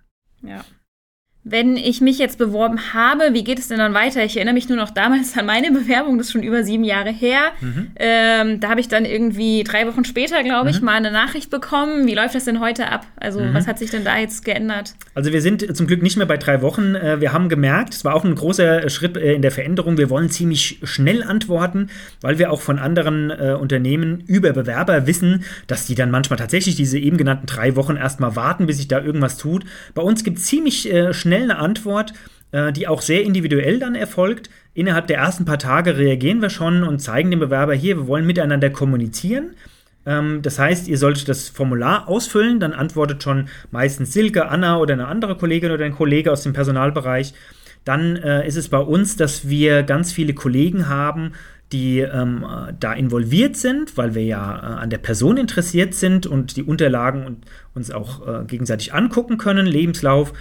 Ja. 0.43 0.65
Wenn 1.47 1.77
ich 1.77 2.01
mich 2.01 2.17
jetzt 2.19 2.39
beworben 2.39 2.95
habe, 2.95 3.35
wie 3.35 3.45
geht 3.45 3.59
es 3.59 3.69
denn 3.69 3.77
dann 3.77 3.93
weiter? 3.93 4.25
Ich 4.25 4.35
erinnere 4.35 4.55
mich 4.55 4.71
nur 4.71 4.79
noch 4.79 4.89
damals 4.89 5.37
an 5.37 5.45
meine 5.45 5.71
Bewerbung, 5.71 6.17
das 6.17 6.29
ist 6.29 6.33
schon 6.33 6.43
über 6.43 6.65
sieben 6.65 6.85
Jahre 6.85 7.11
her. 7.11 7.53
Mhm. 7.61 7.89
Ähm, 7.97 8.61
da 8.61 8.71
habe 8.71 8.81
ich 8.81 8.89
dann 8.89 9.05
irgendwie 9.05 9.63
drei 9.63 9.87
Wochen 9.87 10.07
später, 10.07 10.43
glaube 10.43 10.71
ich, 10.71 10.81
mhm. 10.81 10.87
mal 10.87 10.95
eine 10.95 11.11
Nachricht 11.11 11.51
bekommen. 11.51 12.07
Wie 12.07 12.15
läuft 12.15 12.35
das 12.35 12.47
denn 12.47 12.61
heute 12.61 12.91
ab? 12.91 13.07
Also 13.17 13.41
mhm. 13.41 13.53
was 13.53 13.67
hat 13.67 13.79
sich 13.79 13.91
denn 13.91 14.05
da 14.05 14.17
jetzt 14.17 14.47
geändert? 14.47 14.95
Also 15.13 15.33
wir 15.35 15.43
sind 15.43 15.77
zum 15.77 15.87
Glück 15.87 16.03
nicht 16.03 16.17
mehr 16.17 16.25
bei 16.25 16.39
drei 16.39 16.63
Wochen. 16.63 16.95
Äh, 16.95 17.21
wir 17.21 17.35
haben 17.35 17.51
gemerkt, 17.51 17.93
es 17.93 18.07
war 18.07 18.15
auch 18.15 18.25
ein 18.25 18.35
großer 18.35 18.89
Schritt 18.89 19.19
äh, 19.19 19.35
in 19.35 19.43
der 19.43 19.51
Veränderung. 19.51 19.99
Wir 19.99 20.09
wollen 20.09 20.31
ziemlich 20.31 20.81
schnell 20.83 21.23
antworten, 21.23 21.89
weil 22.23 22.39
wir 22.39 22.53
auch 22.53 22.63
von 22.63 22.79
anderen 22.79 23.29
äh, 23.31 23.53
Unternehmen 23.53 24.25
über 24.27 24.55
Bewerber 24.55 25.07
wissen, 25.07 25.45
dass 25.67 25.85
die 25.85 25.95
dann 25.95 26.11
manchmal 26.11 26.39
tatsächlich 26.39 26.75
diese 26.75 26.99
eben 26.99 27.19
genannten 27.19 27.45
drei 27.45 27.77
Wochen 27.77 27.97
erstmal 27.97 28.35
warten, 28.35 28.65
bis 28.65 28.79
sich 28.79 28.89
da 28.89 29.03
irgendwas 29.03 29.37
tut. 29.37 29.65
Bei 29.95 30.01
uns 30.01 30.25
gibt 30.25 30.39
es 30.39 30.45
ziemlich 30.45 30.91
schnell 31.11 31.34
schnell 31.35 31.51
eine 31.51 31.59
Antwort, 31.59 32.13
äh, 32.53 32.73
die 32.73 32.87
auch 32.87 33.03
sehr 33.03 33.25
individuell 33.25 33.79
dann 33.79 33.95
erfolgt. 33.95 34.51
Innerhalb 34.73 35.07
der 35.07 35.19
ersten 35.19 35.45
paar 35.45 35.59
Tage 35.59 35.97
reagieren 35.97 36.43
wir 36.43 36.51
schon 36.51 36.85
und 36.85 37.01
zeigen 37.01 37.31
dem 37.31 37.41
Bewerber 37.41 37.75
hier, 37.75 37.97
wir 37.97 38.07
wollen 38.07 38.27
miteinander 38.27 38.71
kommunizieren. 38.71 39.55
Ähm, 40.07 40.43
das 40.43 40.59
heißt, 40.59 40.89
ihr 40.89 40.99
solltet 40.99 41.29
das 41.29 41.49
Formular 41.49 42.09
ausfüllen, 42.09 42.61
dann 42.61 42.73
antwortet 42.73 43.23
schon 43.23 43.49
meistens 43.71 44.13
Silke, 44.13 44.49
Anna 44.49 44.79
oder 44.79 44.95
eine 44.95 45.09
andere 45.09 45.37
Kollegin 45.37 45.73
oder 45.73 45.85
ein 45.85 45.95
Kollege 45.95 46.31
aus 46.31 46.43
dem 46.43 46.53
Personalbereich. 46.53 47.35
Dann 47.85 48.17
äh, 48.17 48.47
ist 48.47 48.57
es 48.57 48.69
bei 48.69 48.79
uns, 48.79 49.17
dass 49.17 49.49
wir 49.49 49.83
ganz 49.83 50.13
viele 50.13 50.33
Kollegen 50.35 50.89
haben, 50.89 51.33
die 51.73 51.99
ähm, 52.01 52.47
da 52.79 52.93
involviert 52.93 53.57
sind, 53.57 53.97
weil 53.97 54.15
wir 54.15 54.23
ja 54.23 54.57
äh, 54.57 54.83
an 54.83 54.91
der 54.91 54.99
Person 54.99 55.37
interessiert 55.37 55.95
sind 55.95 56.27
und 56.27 56.57
die 56.57 56.63
Unterlagen 56.63 57.27
und 57.27 57.45
uns 57.75 57.91
auch 57.91 58.27
äh, 58.27 58.45
gegenseitig 58.45 58.95
angucken 58.95 59.39
können, 59.39 59.67
Lebenslauf. 59.67 60.33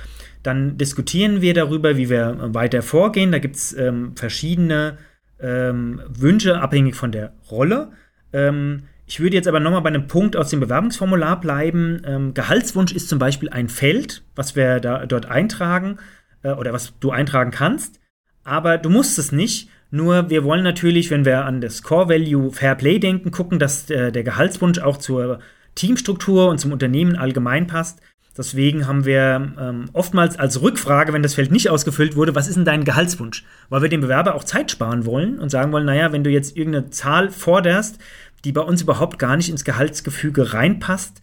Dann 0.43 0.77
diskutieren 0.77 1.41
wir 1.41 1.53
darüber, 1.53 1.97
wie 1.97 2.09
wir 2.09 2.37
weiter 2.53 2.81
vorgehen. 2.81 3.31
Da 3.31 3.39
gibt 3.39 3.55
es 3.55 3.73
ähm, 3.73 4.15
verschiedene 4.15 4.97
ähm, 5.39 6.01
Wünsche, 6.07 6.61
abhängig 6.61 6.95
von 6.95 7.11
der 7.11 7.33
Rolle. 7.49 7.91
Ähm, 8.33 8.83
ich 9.05 9.19
würde 9.19 9.35
jetzt 9.35 9.47
aber 9.47 9.59
nochmal 9.59 9.81
bei 9.81 9.89
einem 9.89 10.07
Punkt 10.07 10.35
aus 10.35 10.49
dem 10.49 10.59
Bewerbungsformular 10.59 11.39
bleiben. 11.39 12.01
Ähm, 12.05 12.33
Gehaltswunsch 12.33 12.93
ist 12.93 13.09
zum 13.09 13.19
Beispiel 13.19 13.49
ein 13.49 13.69
Feld, 13.69 14.23
was 14.35 14.55
wir 14.55 14.79
da, 14.79 15.05
dort 15.05 15.25
eintragen 15.25 15.97
äh, 16.43 16.51
oder 16.51 16.73
was 16.73 16.93
du 16.99 17.11
eintragen 17.11 17.51
kannst. 17.51 17.99
Aber 18.43 18.77
du 18.77 18.89
musst 18.89 19.17
es 19.19 19.31
nicht. 19.31 19.69
Nur 19.91 20.29
wir 20.29 20.43
wollen 20.43 20.63
natürlich, 20.63 21.11
wenn 21.11 21.25
wir 21.25 21.45
an 21.45 21.61
das 21.61 21.83
Core 21.83 22.09
Value 22.09 22.51
Fair 22.51 22.75
Play 22.75 22.99
denken, 22.99 23.31
gucken, 23.31 23.59
dass 23.59 23.89
äh, 23.89 24.11
der 24.11 24.23
Gehaltswunsch 24.23 24.79
auch 24.79 24.97
zur 24.97 25.39
Teamstruktur 25.75 26.49
und 26.49 26.57
zum 26.57 26.71
Unternehmen 26.71 27.15
allgemein 27.15 27.67
passt. 27.67 28.01
Deswegen 28.35 28.87
haben 28.87 29.05
wir 29.05 29.53
ähm, 29.59 29.85
oftmals 29.93 30.39
als 30.39 30.61
Rückfrage, 30.61 31.13
wenn 31.13 31.21
das 31.21 31.35
Feld 31.35 31.51
nicht 31.51 31.69
ausgefüllt 31.69 32.15
wurde, 32.15 32.33
was 32.33 32.47
ist 32.47 32.55
denn 32.55 32.65
dein 32.65 32.83
Gehaltswunsch? 32.83 33.45
Weil 33.69 33.83
wir 33.83 33.89
dem 33.89 34.01
Bewerber 34.01 34.33
auch 34.33 34.43
Zeit 34.43 34.71
sparen 34.71 35.05
wollen 35.05 35.39
und 35.39 35.49
sagen 35.49 35.71
wollen, 35.71 35.85
naja, 35.85 36.11
wenn 36.11 36.23
du 36.23 36.31
jetzt 36.31 36.57
irgendeine 36.57 36.89
Zahl 36.89 37.29
forderst, 37.29 37.99
die 38.43 38.51
bei 38.51 38.61
uns 38.61 38.81
überhaupt 38.81 39.19
gar 39.19 39.37
nicht 39.37 39.49
ins 39.49 39.63
Gehaltsgefüge 39.63 40.53
reinpasst, 40.53 41.21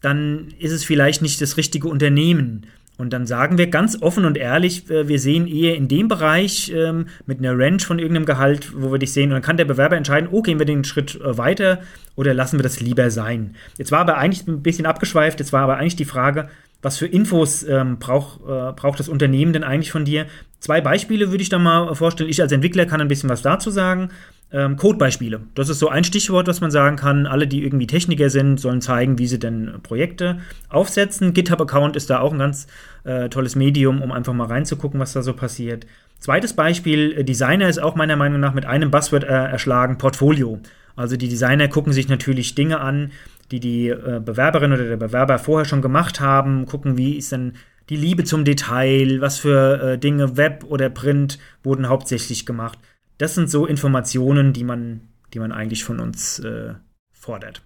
dann 0.00 0.48
ist 0.58 0.72
es 0.72 0.84
vielleicht 0.84 1.20
nicht 1.20 1.40
das 1.40 1.56
richtige 1.56 1.88
Unternehmen. 1.88 2.66
Und 3.02 3.12
dann 3.12 3.26
sagen 3.26 3.58
wir 3.58 3.66
ganz 3.66 4.00
offen 4.00 4.24
und 4.24 4.38
ehrlich, 4.38 4.88
äh, 4.88 5.08
wir 5.08 5.18
sehen 5.18 5.48
eher 5.48 5.74
in 5.74 5.88
dem 5.88 6.06
Bereich 6.06 6.72
ähm, 6.72 7.06
mit 7.26 7.40
einer 7.40 7.58
Range 7.58 7.80
von 7.80 7.98
irgendeinem 7.98 8.26
Gehalt, 8.26 8.74
wo 8.76 8.92
wir 8.92 9.00
dich 9.00 9.12
sehen. 9.12 9.30
Und 9.30 9.32
dann 9.32 9.42
kann 9.42 9.56
der 9.56 9.64
Bewerber 9.64 9.96
entscheiden, 9.96 10.28
oh, 10.30 10.40
gehen 10.40 10.60
wir 10.60 10.66
den 10.66 10.84
Schritt 10.84 11.20
äh, 11.20 11.36
weiter 11.36 11.80
oder 12.14 12.32
lassen 12.32 12.60
wir 12.60 12.62
das 12.62 12.78
lieber 12.78 13.10
sein. 13.10 13.56
Jetzt 13.76 13.90
war 13.90 13.98
aber 13.98 14.18
eigentlich 14.18 14.46
ein 14.46 14.62
bisschen 14.62 14.86
abgeschweift, 14.86 15.40
jetzt 15.40 15.52
war 15.52 15.62
aber 15.62 15.78
eigentlich 15.78 15.96
die 15.96 16.04
Frage, 16.04 16.48
was 16.80 16.96
für 16.96 17.08
Infos 17.08 17.64
ähm, 17.64 17.98
brauch, 17.98 18.38
äh, 18.42 18.72
braucht 18.72 19.00
das 19.00 19.08
Unternehmen 19.08 19.52
denn 19.52 19.64
eigentlich 19.64 19.90
von 19.90 20.04
dir? 20.04 20.26
Zwei 20.60 20.80
Beispiele 20.80 21.32
würde 21.32 21.42
ich 21.42 21.48
da 21.48 21.58
mal 21.58 21.92
vorstellen. 21.96 22.30
Ich 22.30 22.40
als 22.40 22.52
Entwickler 22.52 22.86
kann 22.86 23.00
ein 23.00 23.08
bisschen 23.08 23.28
was 23.28 23.42
dazu 23.42 23.70
sagen. 23.70 24.10
Ähm, 24.54 24.76
Codebeispiele. 24.76 25.40
Das 25.54 25.70
ist 25.70 25.78
so 25.78 25.88
ein 25.88 26.04
Stichwort, 26.04 26.46
was 26.46 26.60
man 26.60 26.70
sagen 26.70 26.96
kann. 26.96 27.26
Alle, 27.26 27.46
die 27.46 27.64
irgendwie 27.64 27.86
Techniker 27.86 28.28
sind, 28.28 28.60
sollen 28.60 28.82
zeigen, 28.82 29.18
wie 29.18 29.26
sie 29.26 29.38
denn 29.38 29.80
Projekte 29.82 30.40
aufsetzen. 30.68 31.32
GitHub-Account 31.32 31.96
ist 31.96 32.10
da 32.10 32.20
auch 32.20 32.32
ein 32.32 32.38
ganz 32.38 32.66
äh, 33.04 33.30
tolles 33.30 33.56
Medium, 33.56 34.02
um 34.02 34.12
einfach 34.12 34.34
mal 34.34 34.48
reinzugucken, 34.48 35.00
was 35.00 35.14
da 35.14 35.22
so 35.22 35.32
passiert. 35.32 35.86
Zweites 36.18 36.52
Beispiel, 36.52 37.12
äh, 37.12 37.24
Designer 37.24 37.68
ist 37.68 37.82
auch 37.82 37.94
meiner 37.94 38.16
Meinung 38.16 38.40
nach 38.40 38.52
mit 38.52 38.66
einem 38.66 38.90
Buzzword 38.90 39.24
äh, 39.24 39.28
erschlagen, 39.28 39.96
Portfolio. 39.96 40.60
Also 40.96 41.16
die 41.16 41.28
Designer 41.28 41.68
gucken 41.68 41.94
sich 41.94 42.08
natürlich 42.08 42.54
Dinge 42.54 42.80
an, 42.80 43.12
die 43.50 43.60
die 43.60 43.88
äh, 43.88 44.20
Bewerberin 44.22 44.72
oder 44.72 44.84
der 44.84 44.98
Bewerber 44.98 45.38
vorher 45.38 45.64
schon 45.64 45.80
gemacht 45.80 46.20
haben, 46.20 46.66
gucken, 46.66 46.98
wie 46.98 47.16
ist 47.16 47.32
denn 47.32 47.54
die 47.88 47.96
Liebe 47.96 48.24
zum 48.24 48.44
Detail, 48.44 49.22
was 49.22 49.38
für 49.38 49.82
äh, 49.82 49.98
Dinge, 49.98 50.36
Web 50.36 50.64
oder 50.68 50.90
Print 50.90 51.38
wurden 51.62 51.88
hauptsächlich 51.88 52.44
gemacht 52.44 52.78
das 53.22 53.36
sind 53.36 53.48
so 53.48 53.66
Informationen, 53.66 54.52
die 54.52 54.64
man, 54.64 55.08
die 55.32 55.38
man 55.38 55.52
eigentlich 55.52 55.84
von 55.84 56.00
uns 56.00 56.40
äh, 56.40 56.74
fordert. 57.12 57.62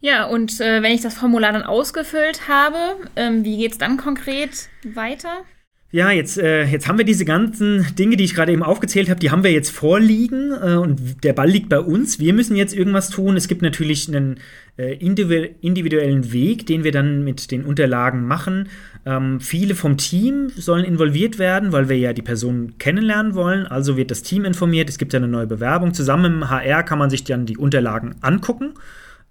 Ja, 0.00 0.24
und 0.24 0.60
äh, 0.60 0.82
wenn 0.82 0.90
ich 0.90 1.00
das 1.00 1.14
Formular 1.14 1.52
dann 1.52 1.62
ausgefüllt 1.62 2.48
habe, 2.48 2.96
ähm, 3.14 3.44
wie 3.44 3.58
geht 3.58 3.70
es 3.70 3.78
dann 3.78 3.98
konkret 3.98 4.68
weiter? 4.82 5.44
Ja, 5.92 6.12
jetzt, 6.12 6.38
äh, 6.38 6.66
jetzt 6.66 6.86
haben 6.86 6.98
wir 6.98 7.04
diese 7.04 7.24
ganzen 7.24 7.84
Dinge, 7.96 8.16
die 8.16 8.22
ich 8.22 8.34
gerade 8.34 8.52
eben 8.52 8.62
aufgezählt 8.62 9.10
habe, 9.10 9.18
die 9.18 9.32
haben 9.32 9.42
wir 9.42 9.50
jetzt 9.50 9.70
vorliegen 9.70 10.52
äh, 10.52 10.76
und 10.76 11.24
der 11.24 11.32
Ball 11.32 11.48
liegt 11.48 11.68
bei 11.68 11.80
uns. 11.80 12.20
Wir 12.20 12.32
müssen 12.32 12.54
jetzt 12.54 12.72
irgendwas 12.72 13.10
tun. 13.10 13.36
Es 13.36 13.48
gibt 13.48 13.60
natürlich 13.60 14.06
einen 14.06 14.38
äh, 14.78 14.94
individuellen 14.94 16.32
Weg, 16.32 16.66
den 16.66 16.84
wir 16.84 16.92
dann 16.92 17.24
mit 17.24 17.50
den 17.50 17.64
Unterlagen 17.64 18.24
machen. 18.24 18.68
Ähm, 19.04 19.40
viele 19.40 19.74
vom 19.74 19.96
Team 19.96 20.50
sollen 20.56 20.84
involviert 20.84 21.40
werden, 21.40 21.72
weil 21.72 21.88
wir 21.88 21.98
ja 21.98 22.12
die 22.12 22.22
Person 22.22 22.78
kennenlernen 22.78 23.34
wollen. 23.34 23.66
Also 23.66 23.96
wird 23.96 24.12
das 24.12 24.22
Team 24.22 24.44
informiert. 24.44 24.88
Es 24.88 24.98
gibt 24.98 25.12
ja 25.12 25.18
eine 25.18 25.26
neue 25.26 25.48
Bewerbung. 25.48 25.92
Zusammen 25.92 26.34
im 26.34 26.50
HR 26.50 26.84
kann 26.84 27.00
man 27.00 27.10
sich 27.10 27.24
dann 27.24 27.46
die 27.46 27.56
Unterlagen 27.56 28.14
angucken. 28.20 28.74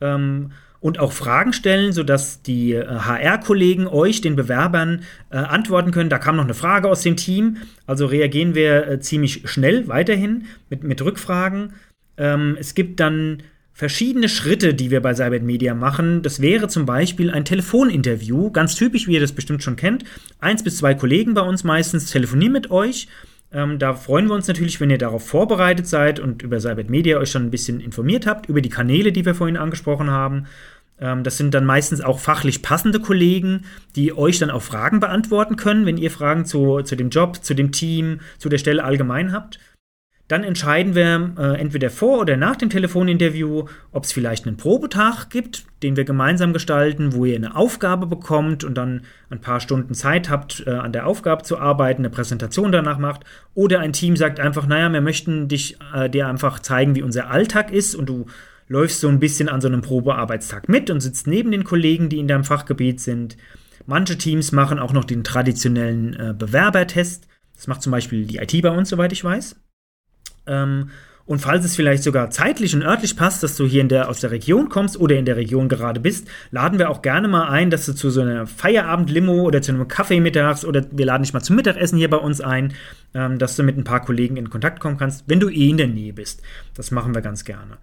Ähm, 0.01 0.51
und 0.81 0.99
auch 0.99 1.11
Fragen 1.11 1.53
stellen, 1.53 1.91
sodass 1.91 2.41
die 2.41 2.77
HR-Kollegen 2.77 3.83
äh, 3.85 3.89
euch, 3.89 4.21
den 4.21 4.35
Bewerbern, 4.35 5.03
äh, 5.29 5.37
antworten 5.37 5.91
können. 5.91 6.09
Da 6.09 6.19
kam 6.19 6.37
noch 6.37 6.45
eine 6.45 6.53
Frage 6.53 6.89
aus 6.89 7.01
dem 7.01 7.17
Team. 7.17 7.57
Also 7.85 8.05
reagieren 8.05 8.55
wir 8.55 8.87
äh, 8.87 8.99
ziemlich 8.99 9.49
schnell 9.49 9.87
weiterhin 9.87 10.45
mit, 10.69 10.83
mit 10.83 11.01
Rückfragen. 11.01 11.73
Ähm, 12.17 12.55
es 12.59 12.75
gibt 12.75 12.99
dann 12.99 13.43
verschiedene 13.73 14.27
Schritte, 14.27 14.73
die 14.73 14.91
wir 14.91 15.01
bei 15.01 15.13
Cybert 15.13 15.43
Media 15.43 15.73
machen. 15.73 16.21
Das 16.21 16.41
wäre 16.41 16.67
zum 16.67 16.85
Beispiel 16.85 17.31
ein 17.31 17.45
Telefoninterview, 17.45 18.51
ganz 18.51 18.75
typisch, 18.75 19.07
wie 19.07 19.13
ihr 19.13 19.21
das 19.21 19.31
bestimmt 19.31 19.63
schon 19.63 19.77
kennt. 19.77 20.03
Eins 20.39 20.63
bis 20.63 20.77
zwei 20.77 20.93
Kollegen 20.93 21.33
bei 21.33 21.41
uns 21.41 21.63
meistens 21.63 22.11
telefonieren 22.11 22.53
mit 22.53 22.71
euch 22.71 23.07
ähm, 23.51 23.79
da 23.79 23.93
freuen 23.93 24.27
wir 24.27 24.35
uns 24.35 24.47
natürlich, 24.47 24.79
wenn 24.79 24.89
ihr 24.89 24.97
darauf 24.97 25.27
vorbereitet 25.27 25.87
seid 25.87 26.19
und 26.19 26.43
über 26.43 26.59
Cybert 26.59 26.89
Media 26.89 27.17
euch 27.17 27.31
schon 27.31 27.45
ein 27.45 27.51
bisschen 27.51 27.79
informiert 27.79 28.27
habt, 28.27 28.47
über 28.47 28.61
die 28.61 28.69
Kanäle, 28.69 29.11
die 29.11 29.25
wir 29.25 29.33
vorhin 29.33 29.57
angesprochen 29.57 30.11
haben. 30.11 30.45
Ähm, 30.99 31.23
das 31.23 31.37
sind 31.37 31.53
dann 31.53 31.65
meistens 31.65 32.01
auch 32.01 32.19
fachlich 32.19 32.61
passende 32.61 32.99
Kollegen, 32.99 33.65
die 33.95 34.15
euch 34.15 34.37
dann 34.37 34.51
auch 34.51 34.61
Fragen 34.61 34.99
beantworten 34.99 35.55
können, 35.55 35.85
wenn 35.85 35.97
ihr 35.97 36.11
Fragen 36.11 36.45
zu, 36.45 36.81
zu 36.83 36.95
dem 36.95 37.09
Job, 37.09 37.43
zu 37.43 37.55
dem 37.55 37.71
Team, 37.71 38.19
zu 38.37 38.49
der 38.49 38.59
Stelle 38.59 38.83
allgemein 38.83 39.31
habt. 39.31 39.59
Dann 40.29 40.43
entscheiden 40.43 40.93
wir 40.93 41.33
äh, 41.39 41.59
entweder 41.59 41.89
vor 41.89 42.19
oder 42.19 42.37
nach 42.37 42.55
dem 42.55 42.69
Telefoninterview, 42.69 43.65
ob 43.91 44.03
es 44.03 44.11
vielleicht 44.11 44.45
einen 44.45 44.57
Probetag 44.57 45.31
gibt, 45.31 45.65
den 45.81 45.95
wir 45.95 46.05
gemeinsam 46.05 46.53
gestalten, 46.53 47.13
wo 47.13 47.25
ihr 47.25 47.35
eine 47.35 47.55
Aufgabe 47.55 48.05
bekommt 48.05 48.63
und 48.63 48.75
dann 48.75 49.01
ein 49.31 49.41
paar 49.41 49.59
Stunden 49.59 49.95
Zeit 49.95 50.29
habt, 50.29 50.63
äh, 50.67 50.69
an 50.69 50.93
der 50.93 51.07
Aufgabe 51.07 51.41
zu 51.41 51.57
arbeiten, 51.57 52.03
eine 52.03 52.11
Präsentation 52.11 52.71
danach 52.71 52.99
macht. 52.99 53.21
Oder 53.55 53.79
ein 53.79 53.91
Team 53.91 54.15
sagt 54.15 54.39
einfach, 54.39 54.67
naja, 54.67 54.93
wir 54.93 55.01
möchten 55.01 55.47
dich, 55.47 55.79
äh, 55.95 56.11
dir 56.11 56.27
einfach 56.27 56.59
zeigen, 56.59 56.93
wie 56.93 57.01
unser 57.01 57.31
Alltag 57.31 57.71
ist 57.71 57.95
und 57.95 58.07
du 58.07 58.27
läufst 58.67 58.99
so 58.99 59.07
ein 59.07 59.19
bisschen 59.19 59.49
an 59.49 59.61
so 59.61 59.67
einem 59.67 59.81
Probearbeitstag 59.81 60.69
mit 60.69 60.91
und 60.91 60.99
sitzt 60.99 61.25
neben 61.25 61.49
den 61.49 61.63
Kollegen, 61.63 62.07
die 62.07 62.19
in 62.19 62.27
deinem 62.27 62.43
Fachgebiet 62.43 63.01
sind. 63.01 63.35
Manche 63.87 64.15
Teams 64.15 64.51
machen 64.51 64.77
auch 64.77 64.93
noch 64.93 65.05
den 65.05 65.23
traditionellen 65.23 66.13
äh, 66.13 66.35
Bewerbertest. 66.37 67.27
Das 67.55 67.65
macht 67.65 67.81
zum 67.81 67.89
Beispiel 67.89 68.27
die 68.27 68.37
IT 68.37 68.61
bei 68.61 68.69
uns, 68.69 68.89
soweit 68.89 69.11
ich 69.11 69.23
weiß. 69.23 69.55
Ähm, 70.49 70.89
und 71.29 71.37
falls 71.37 71.63
es 71.63 71.75
vielleicht 71.75 72.01
sogar 72.01 72.31
zeitlich 72.31 72.73
und 72.73 72.81
örtlich 72.81 73.15
passt, 73.15 73.43
dass 73.43 73.55
du 73.55 73.67
hier 73.67 73.81
in 73.81 73.87
der, 73.87 74.09
aus 74.09 74.19
der 74.19 74.31
Region 74.31 74.67
kommst 74.67 74.99
oder 74.99 75.15
in 75.15 75.25
der 75.25 75.35
Region 75.35 75.69
gerade 75.69 75.99
bist, 75.99 76.27
laden 76.49 76.79
wir 76.79 76.89
auch 76.89 77.03
gerne 77.03 77.27
mal 77.27 77.49
ein, 77.49 77.69
dass 77.69 77.85
du 77.85 77.93
zu 77.93 78.09
so 78.09 78.21
einer 78.21 78.47
Feierabend-Limo 78.47 79.43
oder 79.43 79.61
zu 79.61 79.71
einem 79.71 79.87
Kaffee 79.87 80.21
mittags 80.21 80.65
oder 80.65 80.83
wir 80.89 81.05
laden 81.05 81.21
dich 81.21 81.31
mal 81.31 81.41
zum 81.41 81.55
Mittagessen 81.55 81.99
hier 81.99 82.09
bei 82.09 82.17
uns 82.17 82.41
ein, 82.41 82.73
ähm, 83.13 83.37
dass 83.37 83.55
du 83.55 83.61
mit 83.61 83.77
ein 83.77 83.83
paar 83.83 84.01
Kollegen 84.01 84.37
in 84.37 84.49
Kontakt 84.49 84.79
kommen 84.79 84.97
kannst, 84.97 85.25
wenn 85.27 85.39
du 85.39 85.49
eh 85.49 85.69
in 85.69 85.77
der 85.77 85.87
Nähe 85.87 86.13
bist. 86.13 86.41
Das 86.73 86.89
machen 86.89 87.13
wir 87.13 87.21
ganz 87.21 87.45
gerne. 87.45 87.77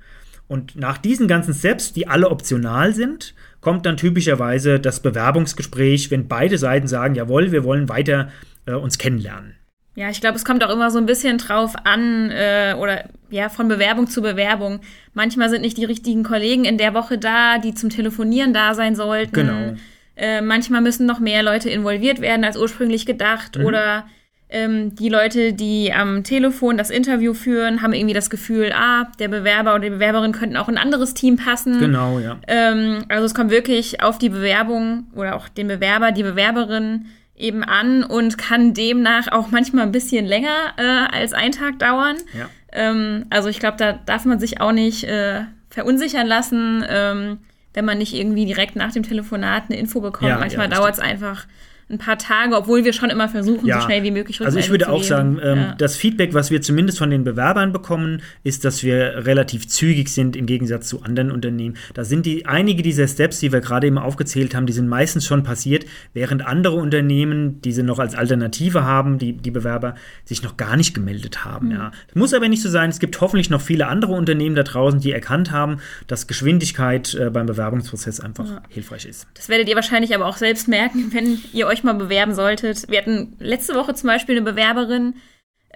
Und 0.49 0.75
nach 0.75 0.99
diesen 0.99 1.29
ganzen 1.29 1.55
Steps, 1.55 1.93
die 1.93 2.09
alle 2.09 2.31
optional 2.31 2.95
sind, 2.95 3.33
kommt 3.61 3.87
dann 3.87 3.97
typischerweise 3.97 4.81
das 4.81 4.99
Bewerbungsgespräch, 4.99 6.11
wenn 6.11 6.27
beide 6.27 6.59
Seiten 6.59 6.89
sagen, 6.89 7.15
jawohl, 7.15 7.53
wir 7.53 7.63
wollen 7.63 7.89
weiter 7.89 8.31
äh, 8.67 8.73
uns 8.73 8.99
kennenlernen. 8.99 9.55
Ja, 9.97 10.11
ich 10.11 10.21
glaube, 10.21 10.37
es 10.37 10.45
kommt 10.45 10.63
auch 10.63 10.71
immer 10.71 10.91
so 10.91 10.99
ein 10.99 11.07
bisschen 11.07 11.39
drauf 11.39 11.75
an, 11.85 12.31
äh, 12.31 12.75
oder 12.79 13.05
ja, 13.31 13.49
von 13.49 13.67
Bewerbung 13.67 14.07
zu 14.07 14.21
Bewerbung. 14.21 14.81
Manchmal 15.15 15.49
sind 15.49 15.63
nicht 15.63 15.79
die 15.79 15.87
richtigen 15.87 16.23
Kollegen 16.23 16.67
in 16.67 16.77
der 16.77 16.93
Woche 16.93 17.17
da, 17.17 17.59
die 17.59 17.75
zum 17.75 17.89
Telefonieren 17.89 18.53
da 18.53 18.75
sein 18.75 18.95
sollten. 18.95 19.33
Genau. 19.33 19.75
Äh, 20.15 20.43
manchmal 20.43 20.83
müssen 20.83 21.07
noch 21.07 21.19
mehr 21.19 21.43
Leute 21.43 21.71
involviert 21.71 22.21
werden 22.21 22.45
als 22.45 22.59
ursprünglich 22.59 23.07
gedacht. 23.07 23.57
Mhm. 23.57 23.65
Oder 23.65 24.07
ähm, 24.51 24.95
die 24.95 25.09
Leute, 25.09 25.55
die 25.55 25.93
am 25.93 26.25
Telefon 26.25 26.77
das 26.77 26.91
Interview 26.91 27.33
führen, 27.33 27.81
haben 27.81 27.95
irgendwie 27.95 28.15
das 28.15 28.29
Gefühl, 28.29 28.73
ah, 28.75 29.11
der 29.19 29.29
Bewerber 29.29 29.73
oder 29.73 29.85
die 29.85 29.91
Bewerberin 29.91 30.33
könnten 30.33 30.59
auch 30.59 30.69
in 30.69 30.77
ein 30.77 30.85
anderes 30.85 31.15
Team 31.15 31.37
passen. 31.37 31.81
Genau, 31.81 32.19
ja. 32.19 32.39
Ähm, 32.47 33.05
also 33.09 33.25
es 33.25 33.35
kommt 33.35 33.51
wirklich 33.51 34.03
auf 34.03 34.19
die 34.19 34.29
Bewerbung 34.29 35.07
oder 35.15 35.37
auch 35.37 35.49
den 35.49 35.69
Bewerber, 35.69 36.13
die 36.13 36.23
Bewerberin 36.23 37.07
eben 37.37 37.65
an 37.65 38.03
und 38.03 38.39
kann 38.39 38.75
demnach 38.75 39.29
auch 39.31 39.51
manchmal 39.51 39.85
ein 39.85 39.93
bisschen 39.93 40.27
länger 40.27 40.75
äh, 40.77 41.15
als 41.15 41.33
ein 41.33 41.53
Tag 41.53 41.79
dauern. 41.79 42.17
Ja. 42.37 42.49
Ähm, 42.73 43.27
also 43.31 43.49
ich 43.49 43.61
glaube, 43.61 43.77
da 43.77 43.93
darf 43.93 44.25
man 44.25 44.39
sich 44.39 44.61
auch 44.61 44.73
nicht 44.73 45.05
äh, 45.05 45.43
verunsichern 45.71 46.27
lassen, 46.27 46.85
ähm, 46.89 47.39
wenn 47.75 47.85
man 47.85 47.99
nicht 47.99 48.15
irgendwie 48.15 48.47
direkt 48.47 48.77
nach 48.77 48.93
dem 48.93 49.03
Telefonat 49.03 49.65
eine 49.69 49.79
Info 49.79 50.01
bekommt. 50.01 50.31
Ja, 50.31 50.39
manchmal 50.39 50.71
ja, 50.71 50.77
dauert 50.77 50.95
es 50.95 51.01
einfach 51.01 51.47
ein 51.89 51.99
paar 51.99 52.19
Tage, 52.19 52.57
obwohl 52.57 52.85
wir 52.85 52.93
schon 52.93 53.11
immer 53.11 53.29
versuchen, 53.29 53.65
ja. 53.65 53.81
so 53.81 53.87
schnell 53.87 54.03
wie 54.03 54.11
möglich 54.11 54.41
Also 54.41 54.59
ich 54.59 54.71
würde 54.71 54.89
auch 54.89 55.05
sagen, 55.05 55.39
ähm, 55.41 55.59
ja. 55.59 55.75
das 55.79 55.97
Feedback, 55.97 56.35
was 56.35 56.51
wir 56.51 56.61
zumindest 56.61 56.99
von 56.99 57.11
den 57.11 57.23
Bewerbern 57.23 57.73
bekommen, 57.73 58.23
ist, 58.43 58.65
dass 58.65 58.83
wir 58.83 59.25
relativ 59.25 59.69
zügig 59.69 60.09
sind 60.09 60.35
im 60.35 60.47
Gegensatz 60.47 60.89
zu 60.89 61.03
anderen 61.03 61.31
Unternehmen. 61.31 61.77
Da 61.95 62.03
sind 62.03 62.27
die 62.27 62.45
einige 62.47 62.83
dieser 62.83 63.07
Steps, 63.07 63.39
die 63.39 63.53
wir 63.53 63.61
gerade 63.61 63.87
eben 63.87 63.99
aufgezählt 63.99 64.55
haben, 64.57 64.67
die 64.67 64.73
sind 64.73 64.89
meistens 64.89 65.27
schon 65.27 65.45
passiert, 65.45 65.87
während 66.13 66.45
andere 66.45 66.75
Unternehmen, 66.75 67.61
die 67.63 67.73
sie 67.73 67.85
noch 67.85 68.01
als 68.01 68.17
Alternative 68.17 68.83
haben, 68.83 69.19
die, 69.19 69.35
die 69.35 69.53
Bewerber, 69.53 69.95
sich 70.25 70.43
noch 70.43 70.57
gar 70.57 70.77
nicht 70.77 70.93
gemeldet 70.93 71.45
haben. 71.45 71.69
Mhm. 71.69 71.73
Ja. 71.73 71.93
Das 72.09 72.17
muss 72.17 72.35
aber 72.35 72.49
nicht 72.49 72.63
so 72.63 72.69
sein. 72.69 72.91
Es 72.91 72.99
gibt 72.99 73.21
hoffentlich 73.21 73.49
noch 73.49 73.61
viele 73.61 73.87
andere 73.87 74.13
Unternehmen 74.13 74.57
da 74.57 74.65
draußen, 74.65 75.01
die 75.01 75.13
erkannt 75.13 75.53
haben, 75.53 75.79
dass 76.09 76.27
Geschwindigkeit 76.27 77.15
äh, 77.15 77.31
beim 77.31 77.47
Bewerbungsprozess 77.47 78.19
einfach 78.19 78.49
ja. 78.49 78.63
hilfreich 78.71 79.07
ist. 79.07 79.29
Das 79.35 79.49
werdet 79.49 79.69
ihr 79.69 79.77
wahrscheinlich 79.77 80.15
aber 80.17 80.27
auch 80.27 80.37
selbst 80.37 80.67
merken, 80.67 81.09
wenn 81.13 81.39
ihr 81.53 81.69
euch 81.69 81.76
euch 81.77 81.85
mal 81.85 81.95
bewerben 81.95 82.35
solltet. 82.35 82.89
Wir 82.91 82.99
hatten 82.99 83.37
letzte 83.39 83.75
Woche 83.75 83.95
zum 83.95 84.09
Beispiel 84.09 84.37
eine 84.37 84.45
Bewerberin, 84.45 85.15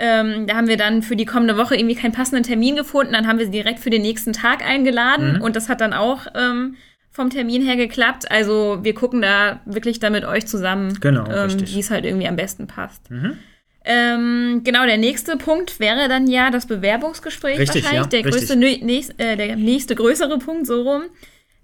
ähm, 0.02 0.46
da 0.46 0.56
haben 0.56 0.66
wir 0.66 0.78
dann 0.78 1.02
für 1.02 1.14
die 1.14 1.26
kommende 1.26 1.58
Woche 1.58 1.76
irgendwie 1.76 1.94
keinen 1.94 2.12
passenden 2.12 2.42
Termin 2.42 2.74
gefunden. 2.74 3.12
Dann 3.12 3.26
haben 3.26 3.38
wir 3.38 3.44
sie 3.44 3.52
direkt 3.52 3.80
für 3.80 3.90
den 3.90 4.00
nächsten 4.00 4.32
Tag 4.32 4.66
eingeladen 4.66 5.34
mhm. 5.34 5.42
und 5.42 5.56
das 5.56 5.68
hat 5.68 5.82
dann 5.82 5.92
auch 5.92 6.26
ähm, 6.34 6.76
vom 7.10 7.28
Termin 7.28 7.62
her 7.62 7.76
geklappt. 7.76 8.30
Also 8.30 8.78
wir 8.82 8.94
gucken 8.94 9.20
da 9.20 9.60
wirklich 9.66 10.00
dann 10.00 10.12
mit 10.12 10.24
euch 10.24 10.46
zusammen, 10.46 10.98
genau, 11.00 11.30
ähm, 11.30 11.54
wie 11.66 11.80
es 11.80 11.90
halt 11.90 12.06
irgendwie 12.06 12.28
am 12.28 12.36
besten 12.36 12.66
passt. 12.66 13.10
Mhm. 13.10 13.36
Ähm, 13.84 14.62
genau, 14.64 14.86
der 14.86 14.96
nächste 14.96 15.36
Punkt 15.36 15.80
wäre 15.80 16.08
dann 16.08 16.26
ja 16.26 16.50
das 16.50 16.66
Bewerbungsgespräch 16.66 17.58
richtig, 17.58 17.84
wahrscheinlich. 17.84 18.12
Ja, 18.12 18.22
der, 18.22 18.30
größte, 18.30 18.56
nächst, 18.56 19.20
äh, 19.20 19.36
der 19.36 19.56
nächste 19.56 19.94
größere 19.96 20.38
Punkt, 20.38 20.66
so 20.66 20.82
rum. 20.82 21.02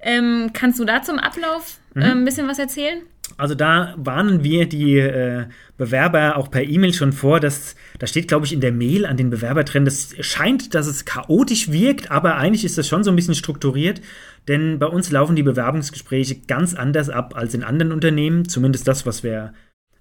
Ähm, 0.00 0.50
kannst 0.52 0.78
du 0.78 0.84
da 0.84 1.02
zum 1.02 1.18
Ablauf 1.18 1.78
mhm. 1.94 2.02
äh, 2.02 2.10
ein 2.10 2.24
bisschen 2.26 2.48
was 2.48 2.58
erzählen? 2.58 2.98
Also 3.36 3.54
da 3.54 3.94
warnen 3.96 4.42
wir 4.42 4.66
die 4.66 4.98
äh, 4.98 5.46
Bewerber 5.76 6.36
auch 6.36 6.50
per 6.50 6.62
E-Mail 6.62 6.94
schon 6.94 7.12
vor, 7.12 7.38
dass 7.38 7.76
da 7.98 8.06
steht, 8.06 8.28
glaube 8.28 8.46
ich, 8.46 8.52
in 8.52 8.60
der 8.60 8.72
Mail 8.72 9.04
an 9.04 9.16
den 9.16 9.30
Bewerber 9.30 9.64
drin, 9.64 9.84
das 9.84 10.14
scheint, 10.20 10.74
dass 10.74 10.86
es 10.86 11.04
chaotisch 11.04 11.70
wirkt, 11.70 12.10
aber 12.10 12.36
eigentlich 12.36 12.64
ist 12.64 12.78
das 12.78 12.88
schon 12.88 13.04
so 13.04 13.10
ein 13.10 13.16
bisschen 13.16 13.34
strukturiert, 13.34 14.00
denn 14.48 14.78
bei 14.78 14.86
uns 14.86 15.10
laufen 15.10 15.36
die 15.36 15.42
Bewerbungsgespräche 15.42 16.40
ganz 16.46 16.74
anders 16.74 17.10
ab 17.10 17.34
als 17.36 17.52
in 17.52 17.62
anderen 17.62 17.92
Unternehmen, 17.92 18.48
zumindest 18.48 18.88
das, 18.88 19.04
was 19.04 19.22
wir 19.22 19.52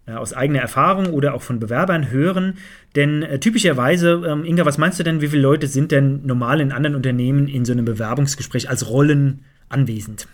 äh, 0.08 0.14
aus 0.14 0.34
eigener 0.34 0.60
Erfahrung 0.60 1.08
oder 1.08 1.34
auch 1.34 1.42
von 1.42 1.60
Bewerbern 1.60 2.12
hören. 2.12 2.58
Denn 2.96 3.24
äh, 3.24 3.40
typischerweise, 3.40 4.22
ähm, 4.28 4.46
Inga, 4.46 4.66
was 4.66 4.78
meinst 4.78 5.00
du 5.00 5.04
denn, 5.04 5.22
wie 5.22 5.28
viele 5.28 5.42
Leute 5.42 5.68
sind 5.68 5.92
denn 5.92 6.26
normal 6.26 6.62
in 6.62 6.72
anderen 6.72 6.96
Unternehmen 6.96 7.48
in 7.48 7.66
so 7.66 7.74
einem 7.74 7.86
Bewerbungsgespräch 7.86 8.70
als 8.70 8.88
Rollen 8.88 9.42
anwesend? 9.68 10.28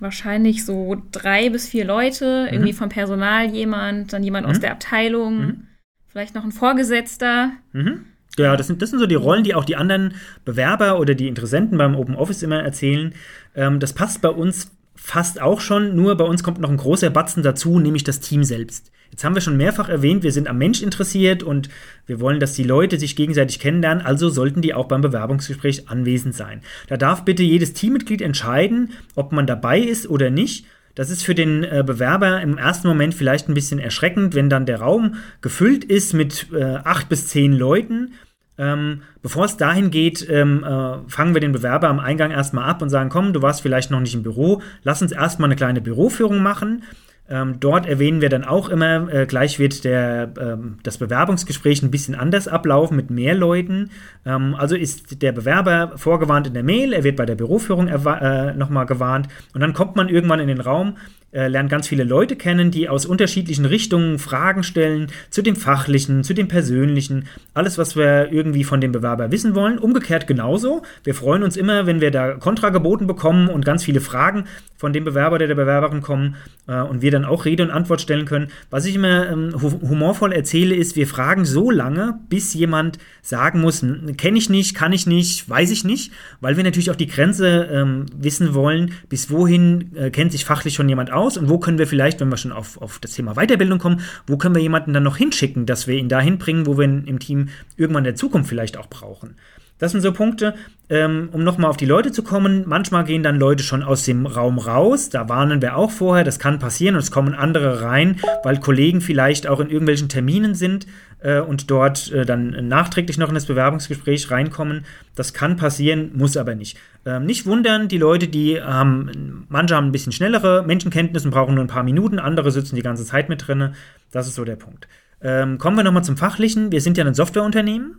Wahrscheinlich 0.00 0.64
so 0.64 0.96
drei 1.12 1.50
bis 1.50 1.68
vier 1.68 1.84
Leute, 1.84 2.46
mhm. 2.46 2.54
irgendwie 2.54 2.72
vom 2.72 2.88
Personal 2.88 3.46
jemand, 3.46 4.12
dann 4.12 4.22
jemand 4.22 4.46
mhm. 4.46 4.50
aus 4.50 4.60
der 4.60 4.72
Abteilung, 4.72 5.38
mhm. 5.38 5.66
vielleicht 6.08 6.34
noch 6.34 6.44
ein 6.44 6.52
Vorgesetzter. 6.52 7.52
Mhm. 7.72 8.06
Ja, 8.38 8.56
das 8.56 8.68
sind, 8.68 8.80
das 8.80 8.90
sind 8.90 8.98
so 8.98 9.06
die 9.06 9.16
Rollen, 9.16 9.44
die 9.44 9.54
auch 9.54 9.64
die 9.64 9.76
anderen 9.76 10.14
Bewerber 10.44 10.98
oder 10.98 11.14
die 11.14 11.28
Interessenten 11.28 11.76
beim 11.76 11.94
Open 11.96 12.14
Office 12.14 12.42
immer 12.42 12.62
erzählen. 12.62 13.14
Ähm, 13.54 13.80
das 13.80 13.92
passt 13.92 14.22
bei 14.22 14.30
uns 14.30 14.70
fast 15.02 15.40
auch 15.40 15.60
schon, 15.60 15.96
nur 15.96 16.16
bei 16.16 16.24
uns 16.24 16.42
kommt 16.42 16.60
noch 16.60 16.70
ein 16.70 16.76
großer 16.76 17.10
Batzen 17.10 17.42
dazu, 17.42 17.78
nämlich 17.78 18.04
das 18.04 18.20
Team 18.20 18.44
selbst. 18.44 18.92
Jetzt 19.10 19.24
haben 19.24 19.34
wir 19.34 19.42
schon 19.42 19.56
mehrfach 19.56 19.88
erwähnt, 19.88 20.22
wir 20.22 20.30
sind 20.30 20.46
am 20.46 20.58
Mensch 20.58 20.82
interessiert 20.82 21.42
und 21.42 21.68
wir 22.06 22.20
wollen, 22.20 22.38
dass 22.38 22.54
die 22.54 22.62
Leute 22.62 22.98
sich 22.98 23.16
gegenseitig 23.16 23.58
kennenlernen, 23.58 24.04
also 24.04 24.28
sollten 24.28 24.62
die 24.62 24.72
auch 24.72 24.86
beim 24.86 25.00
Bewerbungsgespräch 25.00 25.88
anwesend 25.88 26.34
sein. 26.34 26.60
Da 26.86 26.96
darf 26.96 27.24
bitte 27.24 27.42
jedes 27.42 27.72
Teammitglied 27.72 28.22
entscheiden, 28.22 28.92
ob 29.16 29.32
man 29.32 29.46
dabei 29.46 29.80
ist 29.80 30.08
oder 30.08 30.30
nicht. 30.30 30.66
Das 30.94 31.10
ist 31.10 31.24
für 31.24 31.34
den 31.34 31.64
äh, 31.64 31.82
Bewerber 31.84 32.40
im 32.40 32.58
ersten 32.58 32.86
Moment 32.86 33.14
vielleicht 33.14 33.48
ein 33.48 33.54
bisschen 33.54 33.78
erschreckend, 33.78 34.34
wenn 34.34 34.50
dann 34.50 34.66
der 34.66 34.80
Raum 34.80 35.16
gefüllt 35.40 35.84
ist 35.84 36.12
mit 36.12 36.48
äh, 36.52 36.62
acht 36.62 37.08
bis 37.08 37.28
zehn 37.28 37.52
Leuten. 37.52 38.12
Ähm, 38.60 39.00
bevor 39.22 39.46
es 39.46 39.56
dahin 39.56 39.90
geht, 39.90 40.28
ähm, 40.28 40.62
äh, 40.62 41.08
fangen 41.08 41.32
wir 41.32 41.40
den 41.40 41.52
Bewerber 41.52 41.88
am 41.88 41.98
Eingang 41.98 42.30
erstmal 42.30 42.68
ab 42.68 42.82
und 42.82 42.90
sagen, 42.90 43.08
komm, 43.08 43.32
du 43.32 43.40
warst 43.40 43.62
vielleicht 43.62 43.90
noch 43.90 44.00
nicht 44.00 44.14
im 44.14 44.22
Büro, 44.22 44.60
lass 44.82 45.00
uns 45.00 45.12
erstmal 45.12 45.48
eine 45.48 45.56
kleine 45.56 45.80
Büroführung 45.80 46.42
machen. 46.42 46.82
Ähm, 47.30 47.58
dort 47.58 47.86
erwähnen 47.86 48.20
wir 48.20 48.28
dann 48.28 48.44
auch 48.44 48.68
immer, 48.68 49.10
äh, 49.10 49.24
gleich 49.24 49.58
wird 49.58 49.84
der, 49.84 50.34
ähm, 50.38 50.78
das 50.82 50.98
Bewerbungsgespräch 50.98 51.80
ein 51.82 51.90
bisschen 51.90 52.16
anders 52.16 52.48
ablaufen 52.48 52.96
mit 52.96 53.08
mehr 53.08 53.34
Leuten. 53.34 53.90
Ähm, 54.26 54.54
also 54.58 54.76
ist 54.76 55.22
der 55.22 55.32
Bewerber 55.32 55.92
vorgewarnt 55.96 56.48
in 56.48 56.54
der 56.54 56.64
Mail, 56.64 56.92
er 56.92 57.04
wird 57.04 57.16
bei 57.16 57.24
der 57.26 57.36
Büroführung 57.36 57.88
äh, 57.88 58.52
nochmal 58.54 58.84
gewarnt 58.84 59.28
und 59.54 59.60
dann 59.60 59.72
kommt 59.72 59.96
man 59.96 60.08
irgendwann 60.10 60.40
in 60.40 60.48
den 60.48 60.60
Raum, 60.60 60.96
äh, 61.32 61.46
lernt 61.46 61.70
ganz 61.70 61.86
viele 61.86 62.04
Leute 62.04 62.34
kennen, 62.34 62.70
die 62.70 62.88
aus 62.88 63.06
unterschiedlichen 63.06 63.64
Richtungen 63.64 64.18
Fragen 64.18 64.62
stellen 64.62 65.08
zu 65.30 65.42
dem 65.42 65.54
Fachlichen, 65.54 66.24
zu 66.24 66.34
dem 66.34 66.48
Persönlichen, 66.48 67.28
alles, 67.54 67.78
was 67.78 67.94
wir 67.94 68.32
irgendwie 68.32 68.64
von 68.64 68.80
dem 68.80 68.90
Bewerber 68.90 69.30
wissen 69.30 69.54
wollen. 69.54 69.78
Umgekehrt 69.78 70.26
genauso. 70.26 70.82
Wir 71.04 71.14
freuen 71.14 71.42
uns 71.42 71.56
immer, 71.56 71.86
wenn 71.86 72.00
wir 72.00 72.10
da 72.10 72.32
Kontra 72.32 72.70
geboten 72.70 73.06
bekommen 73.06 73.48
und 73.48 73.64
ganz 73.64 73.84
viele 73.84 74.00
Fragen 74.00 74.44
von 74.76 74.92
dem 74.92 75.04
Bewerber 75.04 75.36
oder 75.36 75.46
der 75.46 75.54
Bewerberin 75.54 76.00
kommen 76.00 76.36
äh, 76.66 76.80
und 76.80 77.02
wir 77.02 77.10
dann 77.10 77.24
auch 77.24 77.44
Rede 77.44 77.62
und 77.62 77.70
Antwort 77.70 78.00
stellen 78.00 78.24
können. 78.24 78.48
Was 78.70 78.86
ich 78.86 78.94
immer 78.96 79.28
ähm, 79.30 79.54
humorvoll 79.60 80.32
erzähle, 80.32 80.74
ist, 80.74 80.96
wir 80.96 81.06
fragen 81.06 81.44
so 81.44 81.70
lange, 81.70 82.18
bis 82.28 82.54
jemand 82.54 82.98
sagen 83.22 83.60
muss, 83.60 83.84
kenne 84.16 84.38
ich 84.38 84.48
nicht, 84.48 84.74
kann 84.74 84.92
ich 84.92 85.06
nicht, 85.06 85.48
weiß 85.48 85.70
ich 85.70 85.84
nicht, 85.84 86.12
weil 86.40 86.56
wir 86.56 86.64
natürlich 86.64 86.90
auch 86.90 86.96
die 86.96 87.06
Grenze 87.06 87.68
ähm, 87.70 88.06
wissen 88.16 88.54
wollen, 88.54 88.94
bis 89.08 89.30
wohin 89.30 89.94
äh, 89.94 90.10
kennt 90.10 90.32
sich 90.32 90.44
fachlich 90.44 90.74
schon 90.74 90.88
jemand 90.88 91.12
aus 91.12 91.19
aus 91.20 91.36
und 91.36 91.48
wo 91.48 91.58
können 91.58 91.78
wir 91.78 91.86
vielleicht, 91.86 92.20
wenn 92.20 92.28
wir 92.28 92.36
schon 92.36 92.52
auf, 92.52 92.80
auf 92.80 92.98
das 92.98 93.12
Thema 93.12 93.34
Weiterbildung 93.34 93.78
kommen, 93.78 94.00
wo 94.26 94.36
können 94.36 94.54
wir 94.54 94.62
jemanden 94.62 94.92
dann 94.92 95.02
noch 95.02 95.16
hinschicken, 95.16 95.66
dass 95.66 95.86
wir 95.86 95.96
ihn 95.96 96.08
dahin 96.08 96.38
bringen, 96.38 96.66
wo 96.66 96.76
wir 96.76 96.84
ihn 96.84 97.04
im 97.04 97.18
Team 97.18 97.48
irgendwann 97.76 98.04
in 98.04 98.12
der 98.12 98.16
Zukunft 98.16 98.48
vielleicht 98.48 98.76
auch 98.76 98.88
brauchen. 98.88 99.36
Das 99.80 99.92
sind 99.92 100.02
so 100.02 100.12
Punkte, 100.12 100.54
ähm, 100.90 101.30
um 101.32 101.42
nochmal 101.42 101.70
auf 101.70 101.76
die 101.76 101.86
Leute 101.86 102.12
zu 102.12 102.22
kommen. 102.22 102.64
Manchmal 102.66 103.04
gehen 103.04 103.22
dann 103.22 103.38
Leute 103.38 103.64
schon 103.64 103.82
aus 103.82 104.04
dem 104.04 104.26
Raum 104.26 104.58
raus. 104.58 105.08
Da 105.08 105.28
warnen 105.28 105.62
wir 105.62 105.76
auch 105.76 105.90
vorher, 105.90 106.22
das 106.22 106.38
kann 106.38 106.58
passieren 106.58 106.94
und 106.94 107.00
es 107.00 107.10
kommen 107.10 107.34
andere 107.34 107.82
rein, 107.82 108.20
weil 108.44 108.60
Kollegen 108.60 109.00
vielleicht 109.00 109.48
auch 109.48 109.58
in 109.58 109.70
irgendwelchen 109.70 110.08
Terminen 110.08 110.54
sind 110.54 110.86
äh, 111.20 111.40
und 111.40 111.70
dort 111.70 112.12
äh, 112.12 112.26
dann 112.26 112.68
nachträglich 112.68 113.16
noch 113.16 113.28
in 113.28 113.34
das 113.34 113.46
Bewerbungsgespräch 113.46 114.30
reinkommen. 114.30 114.84
Das 115.14 115.32
kann 115.32 115.56
passieren, 115.56 116.10
muss 116.14 116.36
aber 116.36 116.54
nicht. 116.54 116.76
Ähm, 117.06 117.24
nicht 117.24 117.46
wundern, 117.46 117.88
die 117.88 117.98
Leute, 117.98 118.28
die 118.28 118.60
haben, 118.60 119.46
manche 119.48 119.74
haben 119.74 119.86
ein 119.86 119.92
bisschen 119.92 120.12
schnellere 120.12 120.62
Menschenkenntnisse 120.66 121.26
und 121.26 121.32
brauchen 121.32 121.54
nur 121.54 121.64
ein 121.64 121.68
paar 121.68 121.84
Minuten, 121.84 122.18
andere 122.18 122.50
sitzen 122.50 122.76
die 122.76 122.82
ganze 122.82 123.06
Zeit 123.06 123.30
mit 123.30 123.48
drin. 123.48 123.74
Das 124.12 124.26
ist 124.26 124.34
so 124.34 124.44
der 124.44 124.56
Punkt. 124.56 124.88
Ähm, 125.22 125.56
kommen 125.56 125.76
wir 125.76 125.84
nochmal 125.84 126.04
zum 126.04 126.18
Fachlichen. 126.18 126.70
Wir 126.70 126.82
sind 126.82 126.98
ja 126.98 127.04
ein 127.04 127.14
Softwareunternehmen. 127.14 127.98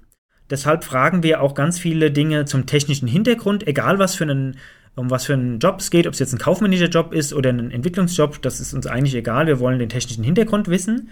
Deshalb 0.52 0.84
fragen 0.84 1.24
wir 1.24 1.42
auch 1.42 1.56
ganz 1.56 1.80
viele 1.80 2.12
Dinge 2.12 2.46
zum 2.46 2.66
technischen 2.66 3.08
Hintergrund, 3.08 3.66
egal 3.68 3.98
was 3.98 4.16
für 4.16 4.26
einen, 4.26 4.58
um 4.96 5.10
was 5.10 5.26
für 5.26 5.34
einen 5.34 5.60
Job 5.60 5.80
es 5.80 5.90
geht, 5.90 6.06
ob 6.06 6.14
es 6.14 6.20
jetzt 6.20 6.34
ein 6.34 6.40
kaufmännischer 6.40 6.90
Job 6.90 7.14
ist 7.14 7.34
oder 7.34 7.50
ein 7.50 7.72
Entwicklungsjob, 7.72 8.42
das 8.42 8.60
ist 8.60 8.74
uns 8.74 8.86
eigentlich 8.86 9.16
egal. 9.16 9.48
Wir 9.48 9.60
wollen 9.60 9.80
den 9.80 9.90
technischen 9.90 10.24
Hintergrund 10.24 10.68
wissen. 10.68 11.10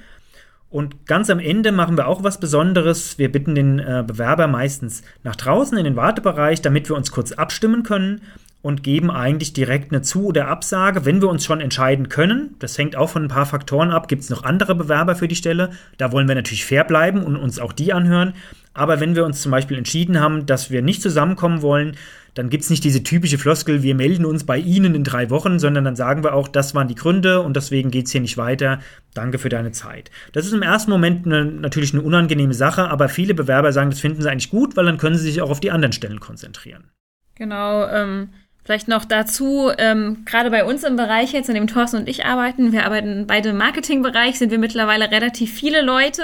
Und 0.69 1.07
ganz 1.07 1.31
am 1.31 1.39
Ende 1.39 1.71
machen 1.71 1.97
wir 1.97 2.07
auch 2.07 2.21
was 2.21 2.39
Besonderes. 2.39 3.17
Wir 3.17 3.31
bitten 3.31 3.55
den 3.55 3.79
äh, 3.79 4.03
Bewerber 4.05 4.45
meistens 4.47 5.01
nach 5.23 5.35
draußen 5.35 5.75
in 5.77 5.83
den 5.83 5.95
Wartebereich, 5.95 6.61
damit 6.61 6.89
wir 6.89 6.95
uns 6.95 7.11
kurz 7.11 7.31
abstimmen 7.31 7.81
können 7.81 8.21
und 8.61 8.83
geben 8.83 9.09
eigentlich 9.09 9.53
direkt 9.53 9.91
eine 9.91 10.01
Zu- 10.01 10.25
oder 10.25 10.47
Absage, 10.49 11.05
wenn 11.05 11.21
wir 11.21 11.29
uns 11.29 11.45
schon 11.45 11.61
entscheiden 11.61 12.09
können. 12.09 12.55
Das 12.59 12.77
hängt 12.77 12.95
auch 12.95 13.09
von 13.09 13.23
ein 13.23 13.29
paar 13.29 13.45
Faktoren 13.45 13.91
ab. 13.91 14.07
Gibt 14.07 14.23
es 14.23 14.29
noch 14.29 14.43
andere 14.43 14.75
Bewerber 14.75 15.15
für 15.15 15.29
die 15.29 15.35
Stelle? 15.35 15.71
Da 15.97 16.11
wollen 16.11 16.27
wir 16.27 16.35
natürlich 16.35 16.65
fair 16.65 16.83
bleiben 16.83 17.23
und 17.23 17.37
uns 17.37 17.59
auch 17.59 17.71
die 17.71 17.93
anhören. 17.93 18.33
Aber 18.73 18.99
wenn 18.99 19.15
wir 19.15 19.25
uns 19.25 19.41
zum 19.41 19.51
Beispiel 19.51 19.77
entschieden 19.77 20.19
haben, 20.19 20.45
dass 20.45 20.71
wir 20.71 20.81
nicht 20.81 21.01
zusammenkommen 21.01 21.61
wollen, 21.61 21.95
dann 22.35 22.49
gibt 22.49 22.63
es 22.63 22.69
nicht 22.69 22.83
diese 22.83 23.03
typische 23.03 23.37
Floskel, 23.37 23.81
wir 23.81 23.95
melden 23.95 24.23
uns 24.23 24.45
bei 24.45 24.57
Ihnen 24.57 24.93
in 24.93 25.03
drei 25.03 25.29
Wochen, 25.29 25.57
sondern 25.59 25.83
dann 25.83 25.95
sagen 25.95 26.23
wir 26.23 26.33
auch, 26.33 26.47
das 26.47 26.75
waren 26.75 26.87
die 26.87 26.95
Gründe 26.95 27.41
und 27.41 27.55
deswegen 27.55 27.91
geht 27.91 28.05
es 28.05 28.11
hier 28.11 28.21
nicht 28.21 28.37
weiter. 28.37 28.79
Danke 29.13 29.39
für 29.39 29.49
deine 29.49 29.71
Zeit. 29.71 30.11
Das 30.31 30.45
ist 30.45 30.53
im 30.53 30.61
ersten 30.61 30.91
Moment 30.91 31.25
eine, 31.25 31.43
natürlich 31.43 31.93
eine 31.93 32.03
unangenehme 32.03 32.53
Sache, 32.53 32.89
aber 32.89 33.09
viele 33.09 33.33
Bewerber 33.33 33.73
sagen, 33.73 33.89
das 33.89 33.99
finden 33.99 34.21
sie 34.21 34.29
eigentlich 34.29 34.51
gut, 34.51 34.77
weil 34.77 34.85
dann 34.85 34.97
können 34.97 35.17
sie 35.17 35.23
sich 35.23 35.41
auch 35.41 35.49
auf 35.49 35.59
die 35.59 35.71
anderen 35.71 35.91
Stellen 35.91 36.19
konzentrieren. 36.19 36.91
Genau, 37.35 37.87
ähm, 37.87 38.29
Vielleicht 38.69 38.87
noch 38.87 39.03
dazu, 39.03 39.71
ähm, 39.79 40.25
gerade 40.25 40.51
bei 40.51 40.63
uns 40.63 40.83
im 40.83 40.95
Bereich 40.95 41.33
jetzt, 41.33 41.49
in 41.49 41.55
dem 41.55 41.65
Thorsten 41.65 41.97
und 41.97 42.07
ich 42.07 42.25
arbeiten, 42.25 42.71
wir 42.71 42.85
arbeiten 42.85 43.25
beide 43.25 43.49
im 43.49 43.57
Marketingbereich, 43.57 44.37
sind 44.37 44.51
wir 44.51 44.59
mittlerweile 44.59 45.09
relativ 45.09 45.51
viele 45.51 45.81
Leute. 45.81 46.21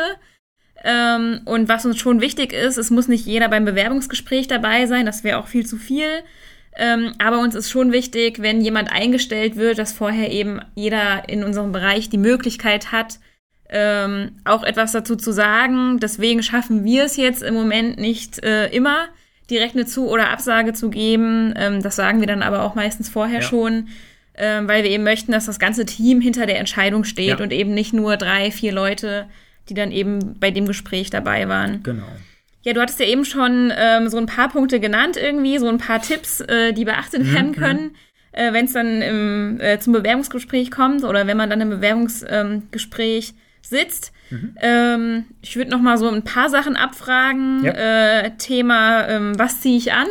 Ähm, 0.83 1.41
und 1.45 1.69
was 1.69 1.87
uns 1.87 1.97
schon 1.97 2.21
wichtig 2.21 2.53
ist, 2.53 2.77
es 2.77 2.91
muss 2.91 3.07
nicht 3.07 3.25
jeder 3.25 3.49
beim 3.49 3.65
Bewerbungsgespräch 3.65 4.47
dabei 4.47 4.85
sein, 4.85 5.07
das 5.07 5.23
wäre 5.23 5.39
auch 5.39 5.47
viel 5.47 5.65
zu 5.65 5.77
viel. 5.77 6.21
Ähm, 6.77 7.13
aber 7.17 7.39
uns 7.39 7.55
ist 7.55 7.71
schon 7.71 7.91
wichtig, 7.91 8.39
wenn 8.39 8.61
jemand 8.61 8.91
eingestellt 8.91 9.55
wird, 9.55 9.79
dass 9.79 9.91
vorher 9.91 10.31
eben 10.31 10.61
jeder 10.75 11.27
in 11.27 11.43
unserem 11.43 11.71
Bereich 11.71 12.11
die 12.11 12.19
Möglichkeit 12.19 12.91
hat, 12.91 13.17
ähm, 13.69 14.33
auch 14.43 14.61
etwas 14.61 14.91
dazu 14.91 15.15
zu 15.15 15.31
sagen. 15.31 15.99
Deswegen 15.99 16.43
schaffen 16.43 16.83
wir 16.83 17.05
es 17.05 17.17
jetzt 17.17 17.41
im 17.41 17.55
Moment 17.55 17.97
nicht 17.97 18.43
äh, 18.43 18.67
immer, 18.67 19.07
direkt 19.49 19.75
eine 19.75 19.85
Zu- 19.85 20.09
oder 20.09 20.29
Absage 20.29 20.73
zu 20.73 20.89
geben. 20.89 21.53
Ähm, 21.57 21.81
das 21.81 21.95
sagen 21.95 22.19
wir 22.19 22.27
dann 22.27 22.41
aber 22.41 22.63
auch 22.63 22.75
meistens 22.75 23.09
vorher 23.09 23.41
ja. 23.41 23.47
schon, 23.47 23.89
ähm, 24.35 24.67
weil 24.67 24.83
wir 24.83 24.91
eben 24.91 25.03
möchten, 25.03 25.31
dass 25.31 25.45
das 25.45 25.59
ganze 25.59 25.85
Team 25.85 26.21
hinter 26.21 26.45
der 26.45 26.59
Entscheidung 26.59 27.03
steht 27.03 27.39
ja. 27.39 27.43
und 27.43 27.53
eben 27.53 27.73
nicht 27.73 27.93
nur 27.93 28.17
drei, 28.17 28.51
vier 28.51 28.71
Leute, 28.71 29.27
die 29.69 29.73
dann 29.73 29.91
eben 29.91 30.39
bei 30.39 30.51
dem 30.51 30.65
Gespräch 30.65 31.09
dabei 31.09 31.47
waren. 31.47 31.83
Genau. 31.83 32.05
Ja, 32.63 32.73
du 32.73 32.81
hattest 32.81 32.99
ja 32.99 33.05
eben 33.05 33.25
schon 33.25 33.71
ähm, 33.75 34.09
so 34.09 34.17
ein 34.17 34.25
paar 34.25 34.49
Punkte 34.49 34.79
genannt 34.79 35.17
irgendwie, 35.17 35.59
so 35.59 35.67
ein 35.67 35.77
paar 35.77 36.01
Tipps, 36.01 36.41
äh, 36.41 36.73
die 36.73 36.85
beachtet 36.85 37.23
mhm, 37.23 37.33
werden 37.33 37.55
können, 37.55 37.95
äh, 38.31 38.53
wenn 38.53 38.65
es 38.65 38.73
dann 38.73 39.01
im, 39.01 39.59
äh, 39.61 39.79
zum 39.79 39.93
Bewerbungsgespräch 39.93 40.71
kommt 40.71 41.03
oder 41.03 41.27
wenn 41.27 41.37
man 41.37 41.49
dann 41.49 41.61
im 41.61 41.69
Bewerbungsgespräch 41.69 43.29
ähm, 43.29 43.35
sitzt. 43.61 44.11
Mhm. 44.29 44.55
Ähm, 44.61 45.25
ich 45.41 45.55
würde 45.55 45.71
noch 45.71 45.81
mal 45.81 45.97
so 45.97 46.09
ein 46.09 46.23
paar 46.23 46.49
Sachen 46.49 46.75
abfragen. 46.75 47.63
Ja. 47.63 47.71
Äh, 47.71 48.31
Thema, 48.37 49.07
ähm, 49.07 49.37
was 49.37 49.61
ziehe 49.61 49.77
ich 49.77 49.93
an? 49.93 50.07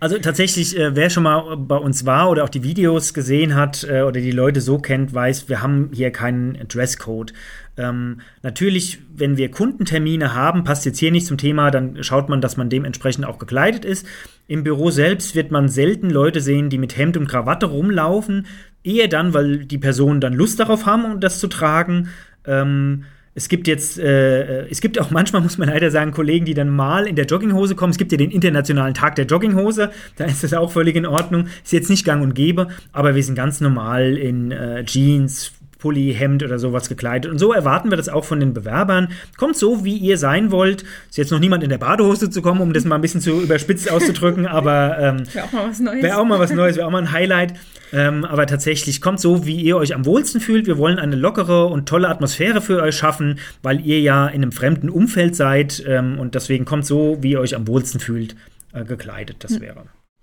Also 0.00 0.18
tatsächlich, 0.18 0.78
äh, 0.78 0.94
wer 0.94 1.10
schon 1.10 1.24
mal 1.24 1.56
bei 1.56 1.76
uns 1.76 2.06
war 2.06 2.30
oder 2.30 2.44
auch 2.44 2.48
die 2.48 2.62
Videos 2.62 3.14
gesehen 3.14 3.56
hat 3.56 3.84
äh, 3.88 4.02
oder 4.02 4.20
die 4.20 4.30
Leute 4.30 4.60
so 4.60 4.78
kennt, 4.78 5.12
weiß, 5.12 5.48
wir 5.48 5.60
haben 5.60 5.90
hier 5.92 6.12
keinen 6.12 6.68
Dresscode. 6.68 7.32
Ähm, 7.76 8.20
natürlich, 8.42 9.00
wenn 9.16 9.36
wir 9.36 9.50
Kundentermine 9.50 10.34
haben, 10.34 10.62
passt 10.62 10.84
jetzt 10.86 10.98
hier 10.98 11.10
nicht 11.10 11.26
zum 11.26 11.36
Thema, 11.36 11.70
dann 11.70 12.02
schaut 12.04 12.28
man, 12.28 12.40
dass 12.40 12.56
man 12.56 12.70
dementsprechend 12.70 13.24
auch 13.24 13.38
gekleidet 13.38 13.84
ist. 13.84 14.06
Im 14.46 14.62
Büro 14.62 14.90
selbst 14.90 15.34
wird 15.34 15.50
man 15.50 15.68
selten 15.68 16.10
Leute 16.10 16.40
sehen, 16.40 16.70
die 16.70 16.78
mit 16.78 16.96
Hemd 16.96 17.16
und 17.16 17.26
Krawatte 17.26 17.66
rumlaufen. 17.66 18.46
Eher 18.84 19.08
dann, 19.08 19.34
weil 19.34 19.64
die 19.64 19.78
Personen 19.78 20.20
dann 20.20 20.32
Lust 20.32 20.60
darauf 20.60 20.86
haben, 20.86 21.04
um 21.04 21.20
das 21.20 21.40
zu 21.40 21.48
tragen. 21.48 22.08
Ähm, 22.44 23.04
es 23.38 23.48
gibt 23.48 23.68
jetzt, 23.68 23.98
äh, 23.98 24.66
es 24.68 24.80
gibt 24.80 24.98
auch 25.00 25.10
manchmal, 25.10 25.40
muss 25.48 25.58
man 25.58 25.68
leider 25.68 25.90
sagen, 25.90 26.10
Kollegen, 26.10 26.44
die 26.44 26.54
dann 26.54 26.68
mal 26.68 27.06
in 27.06 27.16
der 27.16 27.24
Jogginghose 27.24 27.76
kommen. 27.76 27.92
Es 27.92 27.98
gibt 27.98 28.12
ja 28.12 28.18
den 28.18 28.30
Internationalen 28.30 28.94
Tag 28.94 29.14
der 29.14 29.26
Jogginghose, 29.26 29.90
da 30.16 30.24
ist 30.24 30.42
das 30.42 30.52
auch 30.54 30.72
völlig 30.72 30.96
in 30.96 31.06
Ordnung. 31.06 31.46
Ist 31.62 31.72
jetzt 31.72 31.88
nicht 31.88 32.04
gang 32.04 32.22
und 32.22 32.34
gäbe, 32.34 32.68
aber 32.92 33.14
wir 33.14 33.22
sind 33.22 33.36
ganz 33.36 33.60
normal 33.60 34.16
in 34.16 34.50
äh, 34.50 34.84
Jeans, 34.84 35.52
Pulli, 35.78 36.14
Hemd 36.14 36.42
oder 36.42 36.58
sowas 36.58 36.88
gekleidet. 36.88 37.30
Und 37.30 37.38
so 37.38 37.52
erwarten 37.52 37.90
wir 37.90 37.96
das 37.96 38.08
auch 38.08 38.24
von 38.24 38.40
den 38.40 38.52
Bewerbern. 38.52 39.08
Kommt 39.36 39.56
so, 39.56 39.84
wie 39.84 39.96
ihr 39.96 40.18
sein 40.18 40.50
wollt. 40.50 40.82
Ist 41.08 41.18
jetzt 41.18 41.30
noch 41.30 41.38
niemand 41.38 41.62
in 41.62 41.70
der 41.70 41.78
Badehose 41.78 42.30
zu 42.30 42.42
kommen, 42.42 42.60
um 42.60 42.72
das 42.72 42.84
mal 42.84 42.96
ein 42.96 43.00
bisschen 43.00 43.20
zu 43.20 43.40
überspitzt 43.40 43.90
auszudrücken, 43.90 44.46
aber 44.48 44.98
ähm, 44.98 45.22
wäre 45.32 45.44
auch 45.46 45.52
mal 45.52 45.68
was 45.68 45.80
Neues. 45.80 46.02
Wäre 46.02 46.18
auch 46.18 46.24
mal 46.24 46.38
was 46.38 46.52
Neues, 46.52 46.76
wäre 46.76 46.86
auch 46.86 46.90
mal 46.90 47.02
ein 47.02 47.12
Highlight. 47.12 47.54
Ähm, 47.92 48.24
aber 48.24 48.46
tatsächlich 48.46 49.00
kommt 49.00 49.20
so, 49.20 49.46
wie 49.46 49.60
ihr 49.60 49.76
euch 49.76 49.94
am 49.94 50.04
wohlsten 50.04 50.40
fühlt. 50.40 50.66
Wir 50.66 50.78
wollen 50.78 50.98
eine 50.98 51.16
lockere 51.16 51.66
und 51.66 51.88
tolle 51.88 52.08
Atmosphäre 52.08 52.60
für 52.60 52.82
euch 52.82 52.96
schaffen, 52.96 53.38
weil 53.62 53.80
ihr 53.80 54.00
ja 54.00 54.26
in 54.26 54.42
einem 54.42 54.52
fremden 54.52 54.90
Umfeld 54.90 55.36
seid. 55.36 55.82
Ähm, 55.86 56.18
und 56.18 56.34
deswegen 56.34 56.64
kommt 56.64 56.86
so, 56.86 57.18
wie 57.20 57.32
ihr 57.32 57.40
euch 57.40 57.56
am 57.56 57.66
wohlsten 57.66 58.00
fühlt, 58.00 58.36
äh, 58.72 58.84
gekleidet. 58.84 59.36
Das 59.40 59.52
hm. 59.52 59.60
wäre 59.60 59.82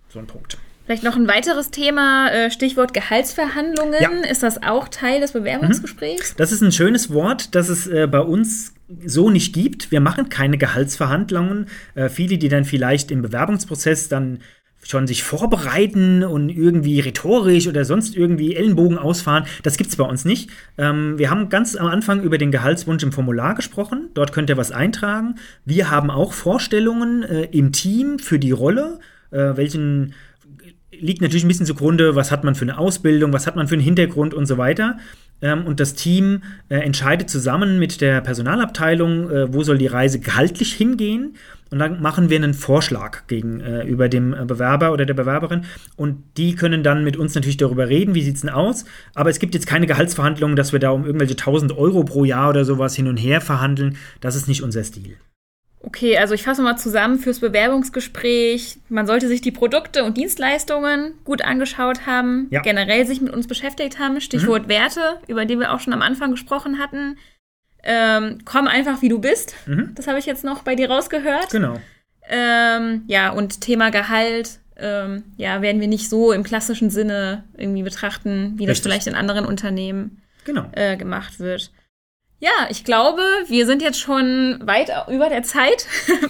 so 0.10 0.20
ein 0.20 0.28
Punkt. 0.28 0.58
Vielleicht 0.86 1.04
noch 1.04 1.16
ein 1.16 1.28
weiteres 1.28 1.72
Thema, 1.72 2.30
äh, 2.30 2.52
Stichwort 2.52 2.94
Gehaltsverhandlungen. 2.94 3.96
Ja. 4.00 4.10
Ist 4.30 4.44
das 4.44 4.62
auch 4.62 4.88
Teil 4.88 5.20
des 5.20 5.32
Bewerbungsgesprächs? 5.32 6.34
Mhm. 6.34 6.38
Das 6.38 6.52
ist 6.52 6.62
ein 6.62 6.72
schönes 6.72 7.12
Wort, 7.12 7.56
das 7.56 7.70
es 7.70 7.88
äh, 7.88 8.08
bei 8.08 8.20
uns 8.20 8.74
so 9.04 9.32
nicht 9.32 9.54
gibt. 9.54 9.92
Wir 9.92 10.00
machen 10.00 10.30
keine 10.30 10.58
Gehaltsverhandlungen. 10.58 11.68
Äh, 11.96 12.10
viele, 12.10 12.38
die 12.38 12.50
dann 12.50 12.66
vielleicht 12.66 13.10
im 13.10 13.24
Bewerbungsprozess 13.24 14.10
dann 14.10 14.40
schon 14.88 15.08
sich 15.08 15.24
vorbereiten 15.24 16.24
und 16.24 16.50
irgendwie 16.50 17.00
rhetorisch 17.00 17.68
oder 17.68 17.86
sonst 17.86 18.16
irgendwie 18.16 18.56
Ellenbogen 18.56 19.00
ausfahren. 19.00 19.46
Das 19.64 19.78
gibt 19.78 19.90
es 19.90 19.96
bei 19.96 20.04
uns 20.04 20.26
nicht. 20.26 20.52
Ähm, 20.78 21.18
wir 21.18 21.32
haben 21.32 21.50
ganz 21.50 21.76
am 21.76 21.88
Anfang 21.88 22.22
über 22.22 22.38
den 22.38 22.52
Gehaltswunsch 22.52 23.02
im 23.02 23.12
Formular 23.12 23.56
gesprochen. 23.56 24.10
Dort 24.14 24.32
könnt 24.32 24.50
ihr 24.50 24.58
was 24.58 24.72
eintragen. 24.72 25.36
Wir 25.66 25.90
haben 25.90 26.12
auch 26.12 26.34
Vorstellungen 26.34 27.24
äh, 27.24 27.46
im 27.46 27.72
Team 27.72 28.20
für 28.20 28.38
die 28.38 28.52
Rolle, 28.52 29.00
äh, 29.32 29.58
welchen 29.58 30.14
liegt 31.00 31.22
natürlich 31.22 31.44
ein 31.44 31.48
bisschen 31.48 31.66
zugrunde, 31.66 32.16
was 32.16 32.32
hat 32.32 32.44
man 32.44 32.56
für 32.56 32.64
eine 32.64 32.78
Ausbildung, 32.78 33.34
was 33.34 33.48
hat 33.48 33.56
man 33.56 33.68
für 33.68 33.76
einen 33.76 33.84
Hintergrund 33.84 34.34
und 34.34 34.46
so 34.46 34.58
weiter. 34.58 34.98
Ähm, 35.42 35.66
und 35.66 35.80
das 35.80 35.94
Team 35.94 36.44
äh, 36.70 36.78
entscheidet 36.78 37.30
zusammen 37.30 37.80
mit 37.80 38.02
der 38.02 38.22
Personalabteilung, 38.22 39.30
äh, 39.30 39.54
wo 39.54 39.64
soll 39.64 39.78
die 39.78 39.88
Reise 39.88 40.20
gehaltlich 40.20 40.74
hingehen. 40.74 41.36
Und 41.72 41.80
dann 41.80 42.02
machen 42.02 42.30
wir 42.30 42.38
einen 42.38 42.54
Vorschlag 42.54 43.28
gegenüber 43.28 44.06
äh, 44.06 44.10
dem 44.10 44.36
Bewerber 44.48 44.94
oder 44.94 45.06
der 45.06 45.16
Bewerberin. 45.16 45.66
Und 45.96 46.24
die 46.38 46.56
können 46.56 46.84
dann 46.84 47.04
mit 47.04 47.18
uns 47.18 47.36
natürlich 47.36 47.58
darüber 47.58 47.90
reden, 47.90 48.16
wie 48.16 48.22
sieht 48.22 48.36
es 48.36 48.42
denn 48.42 48.50
aus. 48.50 48.86
Aber 49.14 49.30
es 49.30 49.40
gibt 49.40 49.56
jetzt 49.56 49.68
keine 49.68 49.88
Gehaltsverhandlungen, 49.88 50.56
dass 50.56 50.72
wir 50.72 50.80
da 50.80 50.92
um 50.92 51.06
irgendwelche 51.06 51.34
1000 51.34 51.78
Euro 51.78 52.04
pro 52.04 52.24
Jahr 52.24 52.50
oder 52.50 52.66
sowas 52.66 52.96
hin 52.96 53.08
und 53.08 53.18
her 53.18 53.42
verhandeln. 53.42 53.98
Das 54.22 54.36
ist 54.36 54.48
nicht 54.48 54.64
unser 54.64 54.84
Stil. 54.84 55.18
Okay, 55.86 56.18
also 56.18 56.34
ich 56.34 56.44
fasse 56.44 56.64
mal 56.64 56.78
zusammen 56.78 57.20
fürs 57.20 57.40
Bewerbungsgespräch. 57.40 58.80
Man 58.90 59.06
sollte 59.06 59.28
sich 59.28 59.42
die 59.42 59.52
Produkte 59.52 60.04
und 60.04 60.18
Dienstleistungen 60.18 61.14
gut 61.24 61.44
angeschaut 61.44 62.08
haben, 62.08 62.48
ja. 62.50 62.62
generell 62.62 63.06
sich 63.06 63.22
mit 63.22 63.32
uns 63.32 63.48
beschäftigt 63.48 64.00
haben. 64.00 64.20
Stichwort 64.20 64.64
mhm. 64.64 64.70
Werte, 64.70 65.20
über 65.28 65.46
die 65.46 65.60
wir 65.60 65.74
auch 65.74 65.80
schon 65.80 65.94
am 65.94 66.02
Anfang 66.02 66.32
gesprochen 66.32 66.80
hatten. 66.80 67.18
Ähm, 67.84 68.40
komm 68.46 68.68
einfach, 68.68 69.04
wie 69.04 69.10
du 69.10 69.20
bist. 69.20 69.54
Mhm. 69.68 69.92
Das 69.94 70.08
habe 70.08 70.18
ich 70.18 70.26
jetzt 70.26 70.44
noch 70.44 70.64
bei 70.64 70.76
dir 70.76 70.90
rausgehört. 70.90 71.52
Genau. 71.52 71.80
Ähm, 72.28 73.04
ja, 73.06 73.30
und 73.30 73.62
Thema 73.62 73.92
Gehalt, 73.92 74.60
ähm, 74.78 75.24
ja, 75.38 75.62
werden 75.62 75.80
wir 75.80 75.88
nicht 75.88 76.10
so 76.10 76.32
im 76.32 76.44
klassischen 76.44 76.90
Sinne 76.90 77.44
irgendwie 77.56 77.84
betrachten, 77.84 78.54
wie 78.58 78.66
Richtig. 78.66 78.68
das 78.68 78.80
vielleicht 78.80 79.08
in 79.08 79.14
anderen 79.14 79.46
Unternehmen 79.46 80.24
genau. 80.46 80.66
äh, 80.72 80.98
gemacht 80.98 81.40
wird. 81.40 81.72
Ja, 82.46 82.68
ich 82.70 82.84
glaube, 82.84 83.24
wir 83.48 83.66
sind 83.66 83.82
jetzt 83.82 84.00
schon 84.00 84.60
weit 84.62 84.92
über 85.08 85.30
der 85.30 85.42
Zeit. 85.42 85.88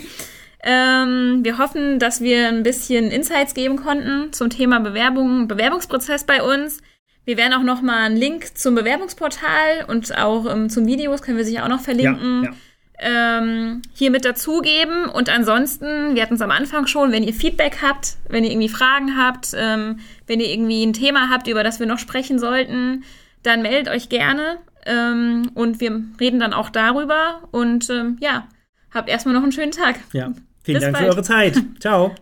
ähm, 0.63 1.39
wir 1.43 1.58
hoffen, 1.58 1.99
dass 1.99 2.21
wir 2.21 2.47
ein 2.47 2.63
bisschen 2.63 3.12
Insights 3.12 3.54
geben 3.54 3.75
konnten 3.75 4.32
zum 4.32 4.49
Thema 4.49 4.80
Bewerbung, 4.80 5.49
Bewerbungsprozess 5.49 6.23
bei 6.23 6.41
uns. 6.41 6.82
Wir 7.25 7.36
werden 7.36 7.51
auch 7.51 7.63
noch 7.63 7.82
mal 7.82 8.06
einen 8.06 8.15
Link 8.15 8.58
zum 8.58 8.75
Bewerbungsportal 8.75 9.88
und 9.88 10.17
auch 10.17 10.49
ähm, 10.49 10.69
zum 10.69 10.86
Videos 10.86 11.21
können 11.21 11.36
wir 11.36 11.43
sich 11.43 11.60
auch 11.60 11.67
noch 11.67 11.82
verlinken. 11.82 12.45
Ja, 12.45 12.51
ja. 12.51 13.39
ähm, 13.39 13.82
hier 13.93 14.10
mit 14.10 14.23
dazugeben. 14.23 15.10
Und 15.10 15.28
ansonsten, 15.28 16.15
wir 16.15 16.21
hatten 16.21 16.36
es 16.36 16.41
am 16.41 16.51
Anfang 16.51 16.88
schon, 16.88 17.12
wenn 17.12 17.23
ihr 17.23 17.34
Feedback 17.34 17.80
habt, 17.82 18.15
wenn 18.30 18.45
ihr 18.45 18.51
irgendwie 18.51 18.69
Fragen 18.69 19.17
habt, 19.17 19.49
ähm, 19.54 19.99
wenn 20.28 20.39
ihr 20.39 20.47
irgendwie 20.47 20.86
ein 20.86 20.93
Thema 20.93 21.30
habt, 21.30 21.49
über 21.49 21.65
das 21.65 21.82
wir 21.82 21.88
noch 21.88 21.99
sprechen 21.99 22.39
sollten, 22.39 23.04
dann 23.43 23.62
meldet 23.62 23.93
euch 23.93 24.08
gerne. 24.08 24.60
Ähm, 24.86 25.52
und 25.54 25.80
wir 25.80 26.02
reden 26.19 26.39
dann 26.39 26.54
auch 26.54 26.69
darüber. 26.69 27.41
Und 27.52 27.89
ähm, 27.89 28.17
ja, 28.19 28.48
habt 28.93 29.10
erstmal 29.10 29.34
noch 29.34 29.43
einen 29.43 29.52
schönen 29.52 29.71
Tag. 29.71 30.00
Ja, 30.13 30.32
vielen 30.63 30.76
Bis 30.76 30.84
Dank 30.84 30.93
bald. 30.93 31.06
für 31.06 31.12
eure 31.12 31.24
Zeit. 31.24 31.63
Ciao. 31.80 32.15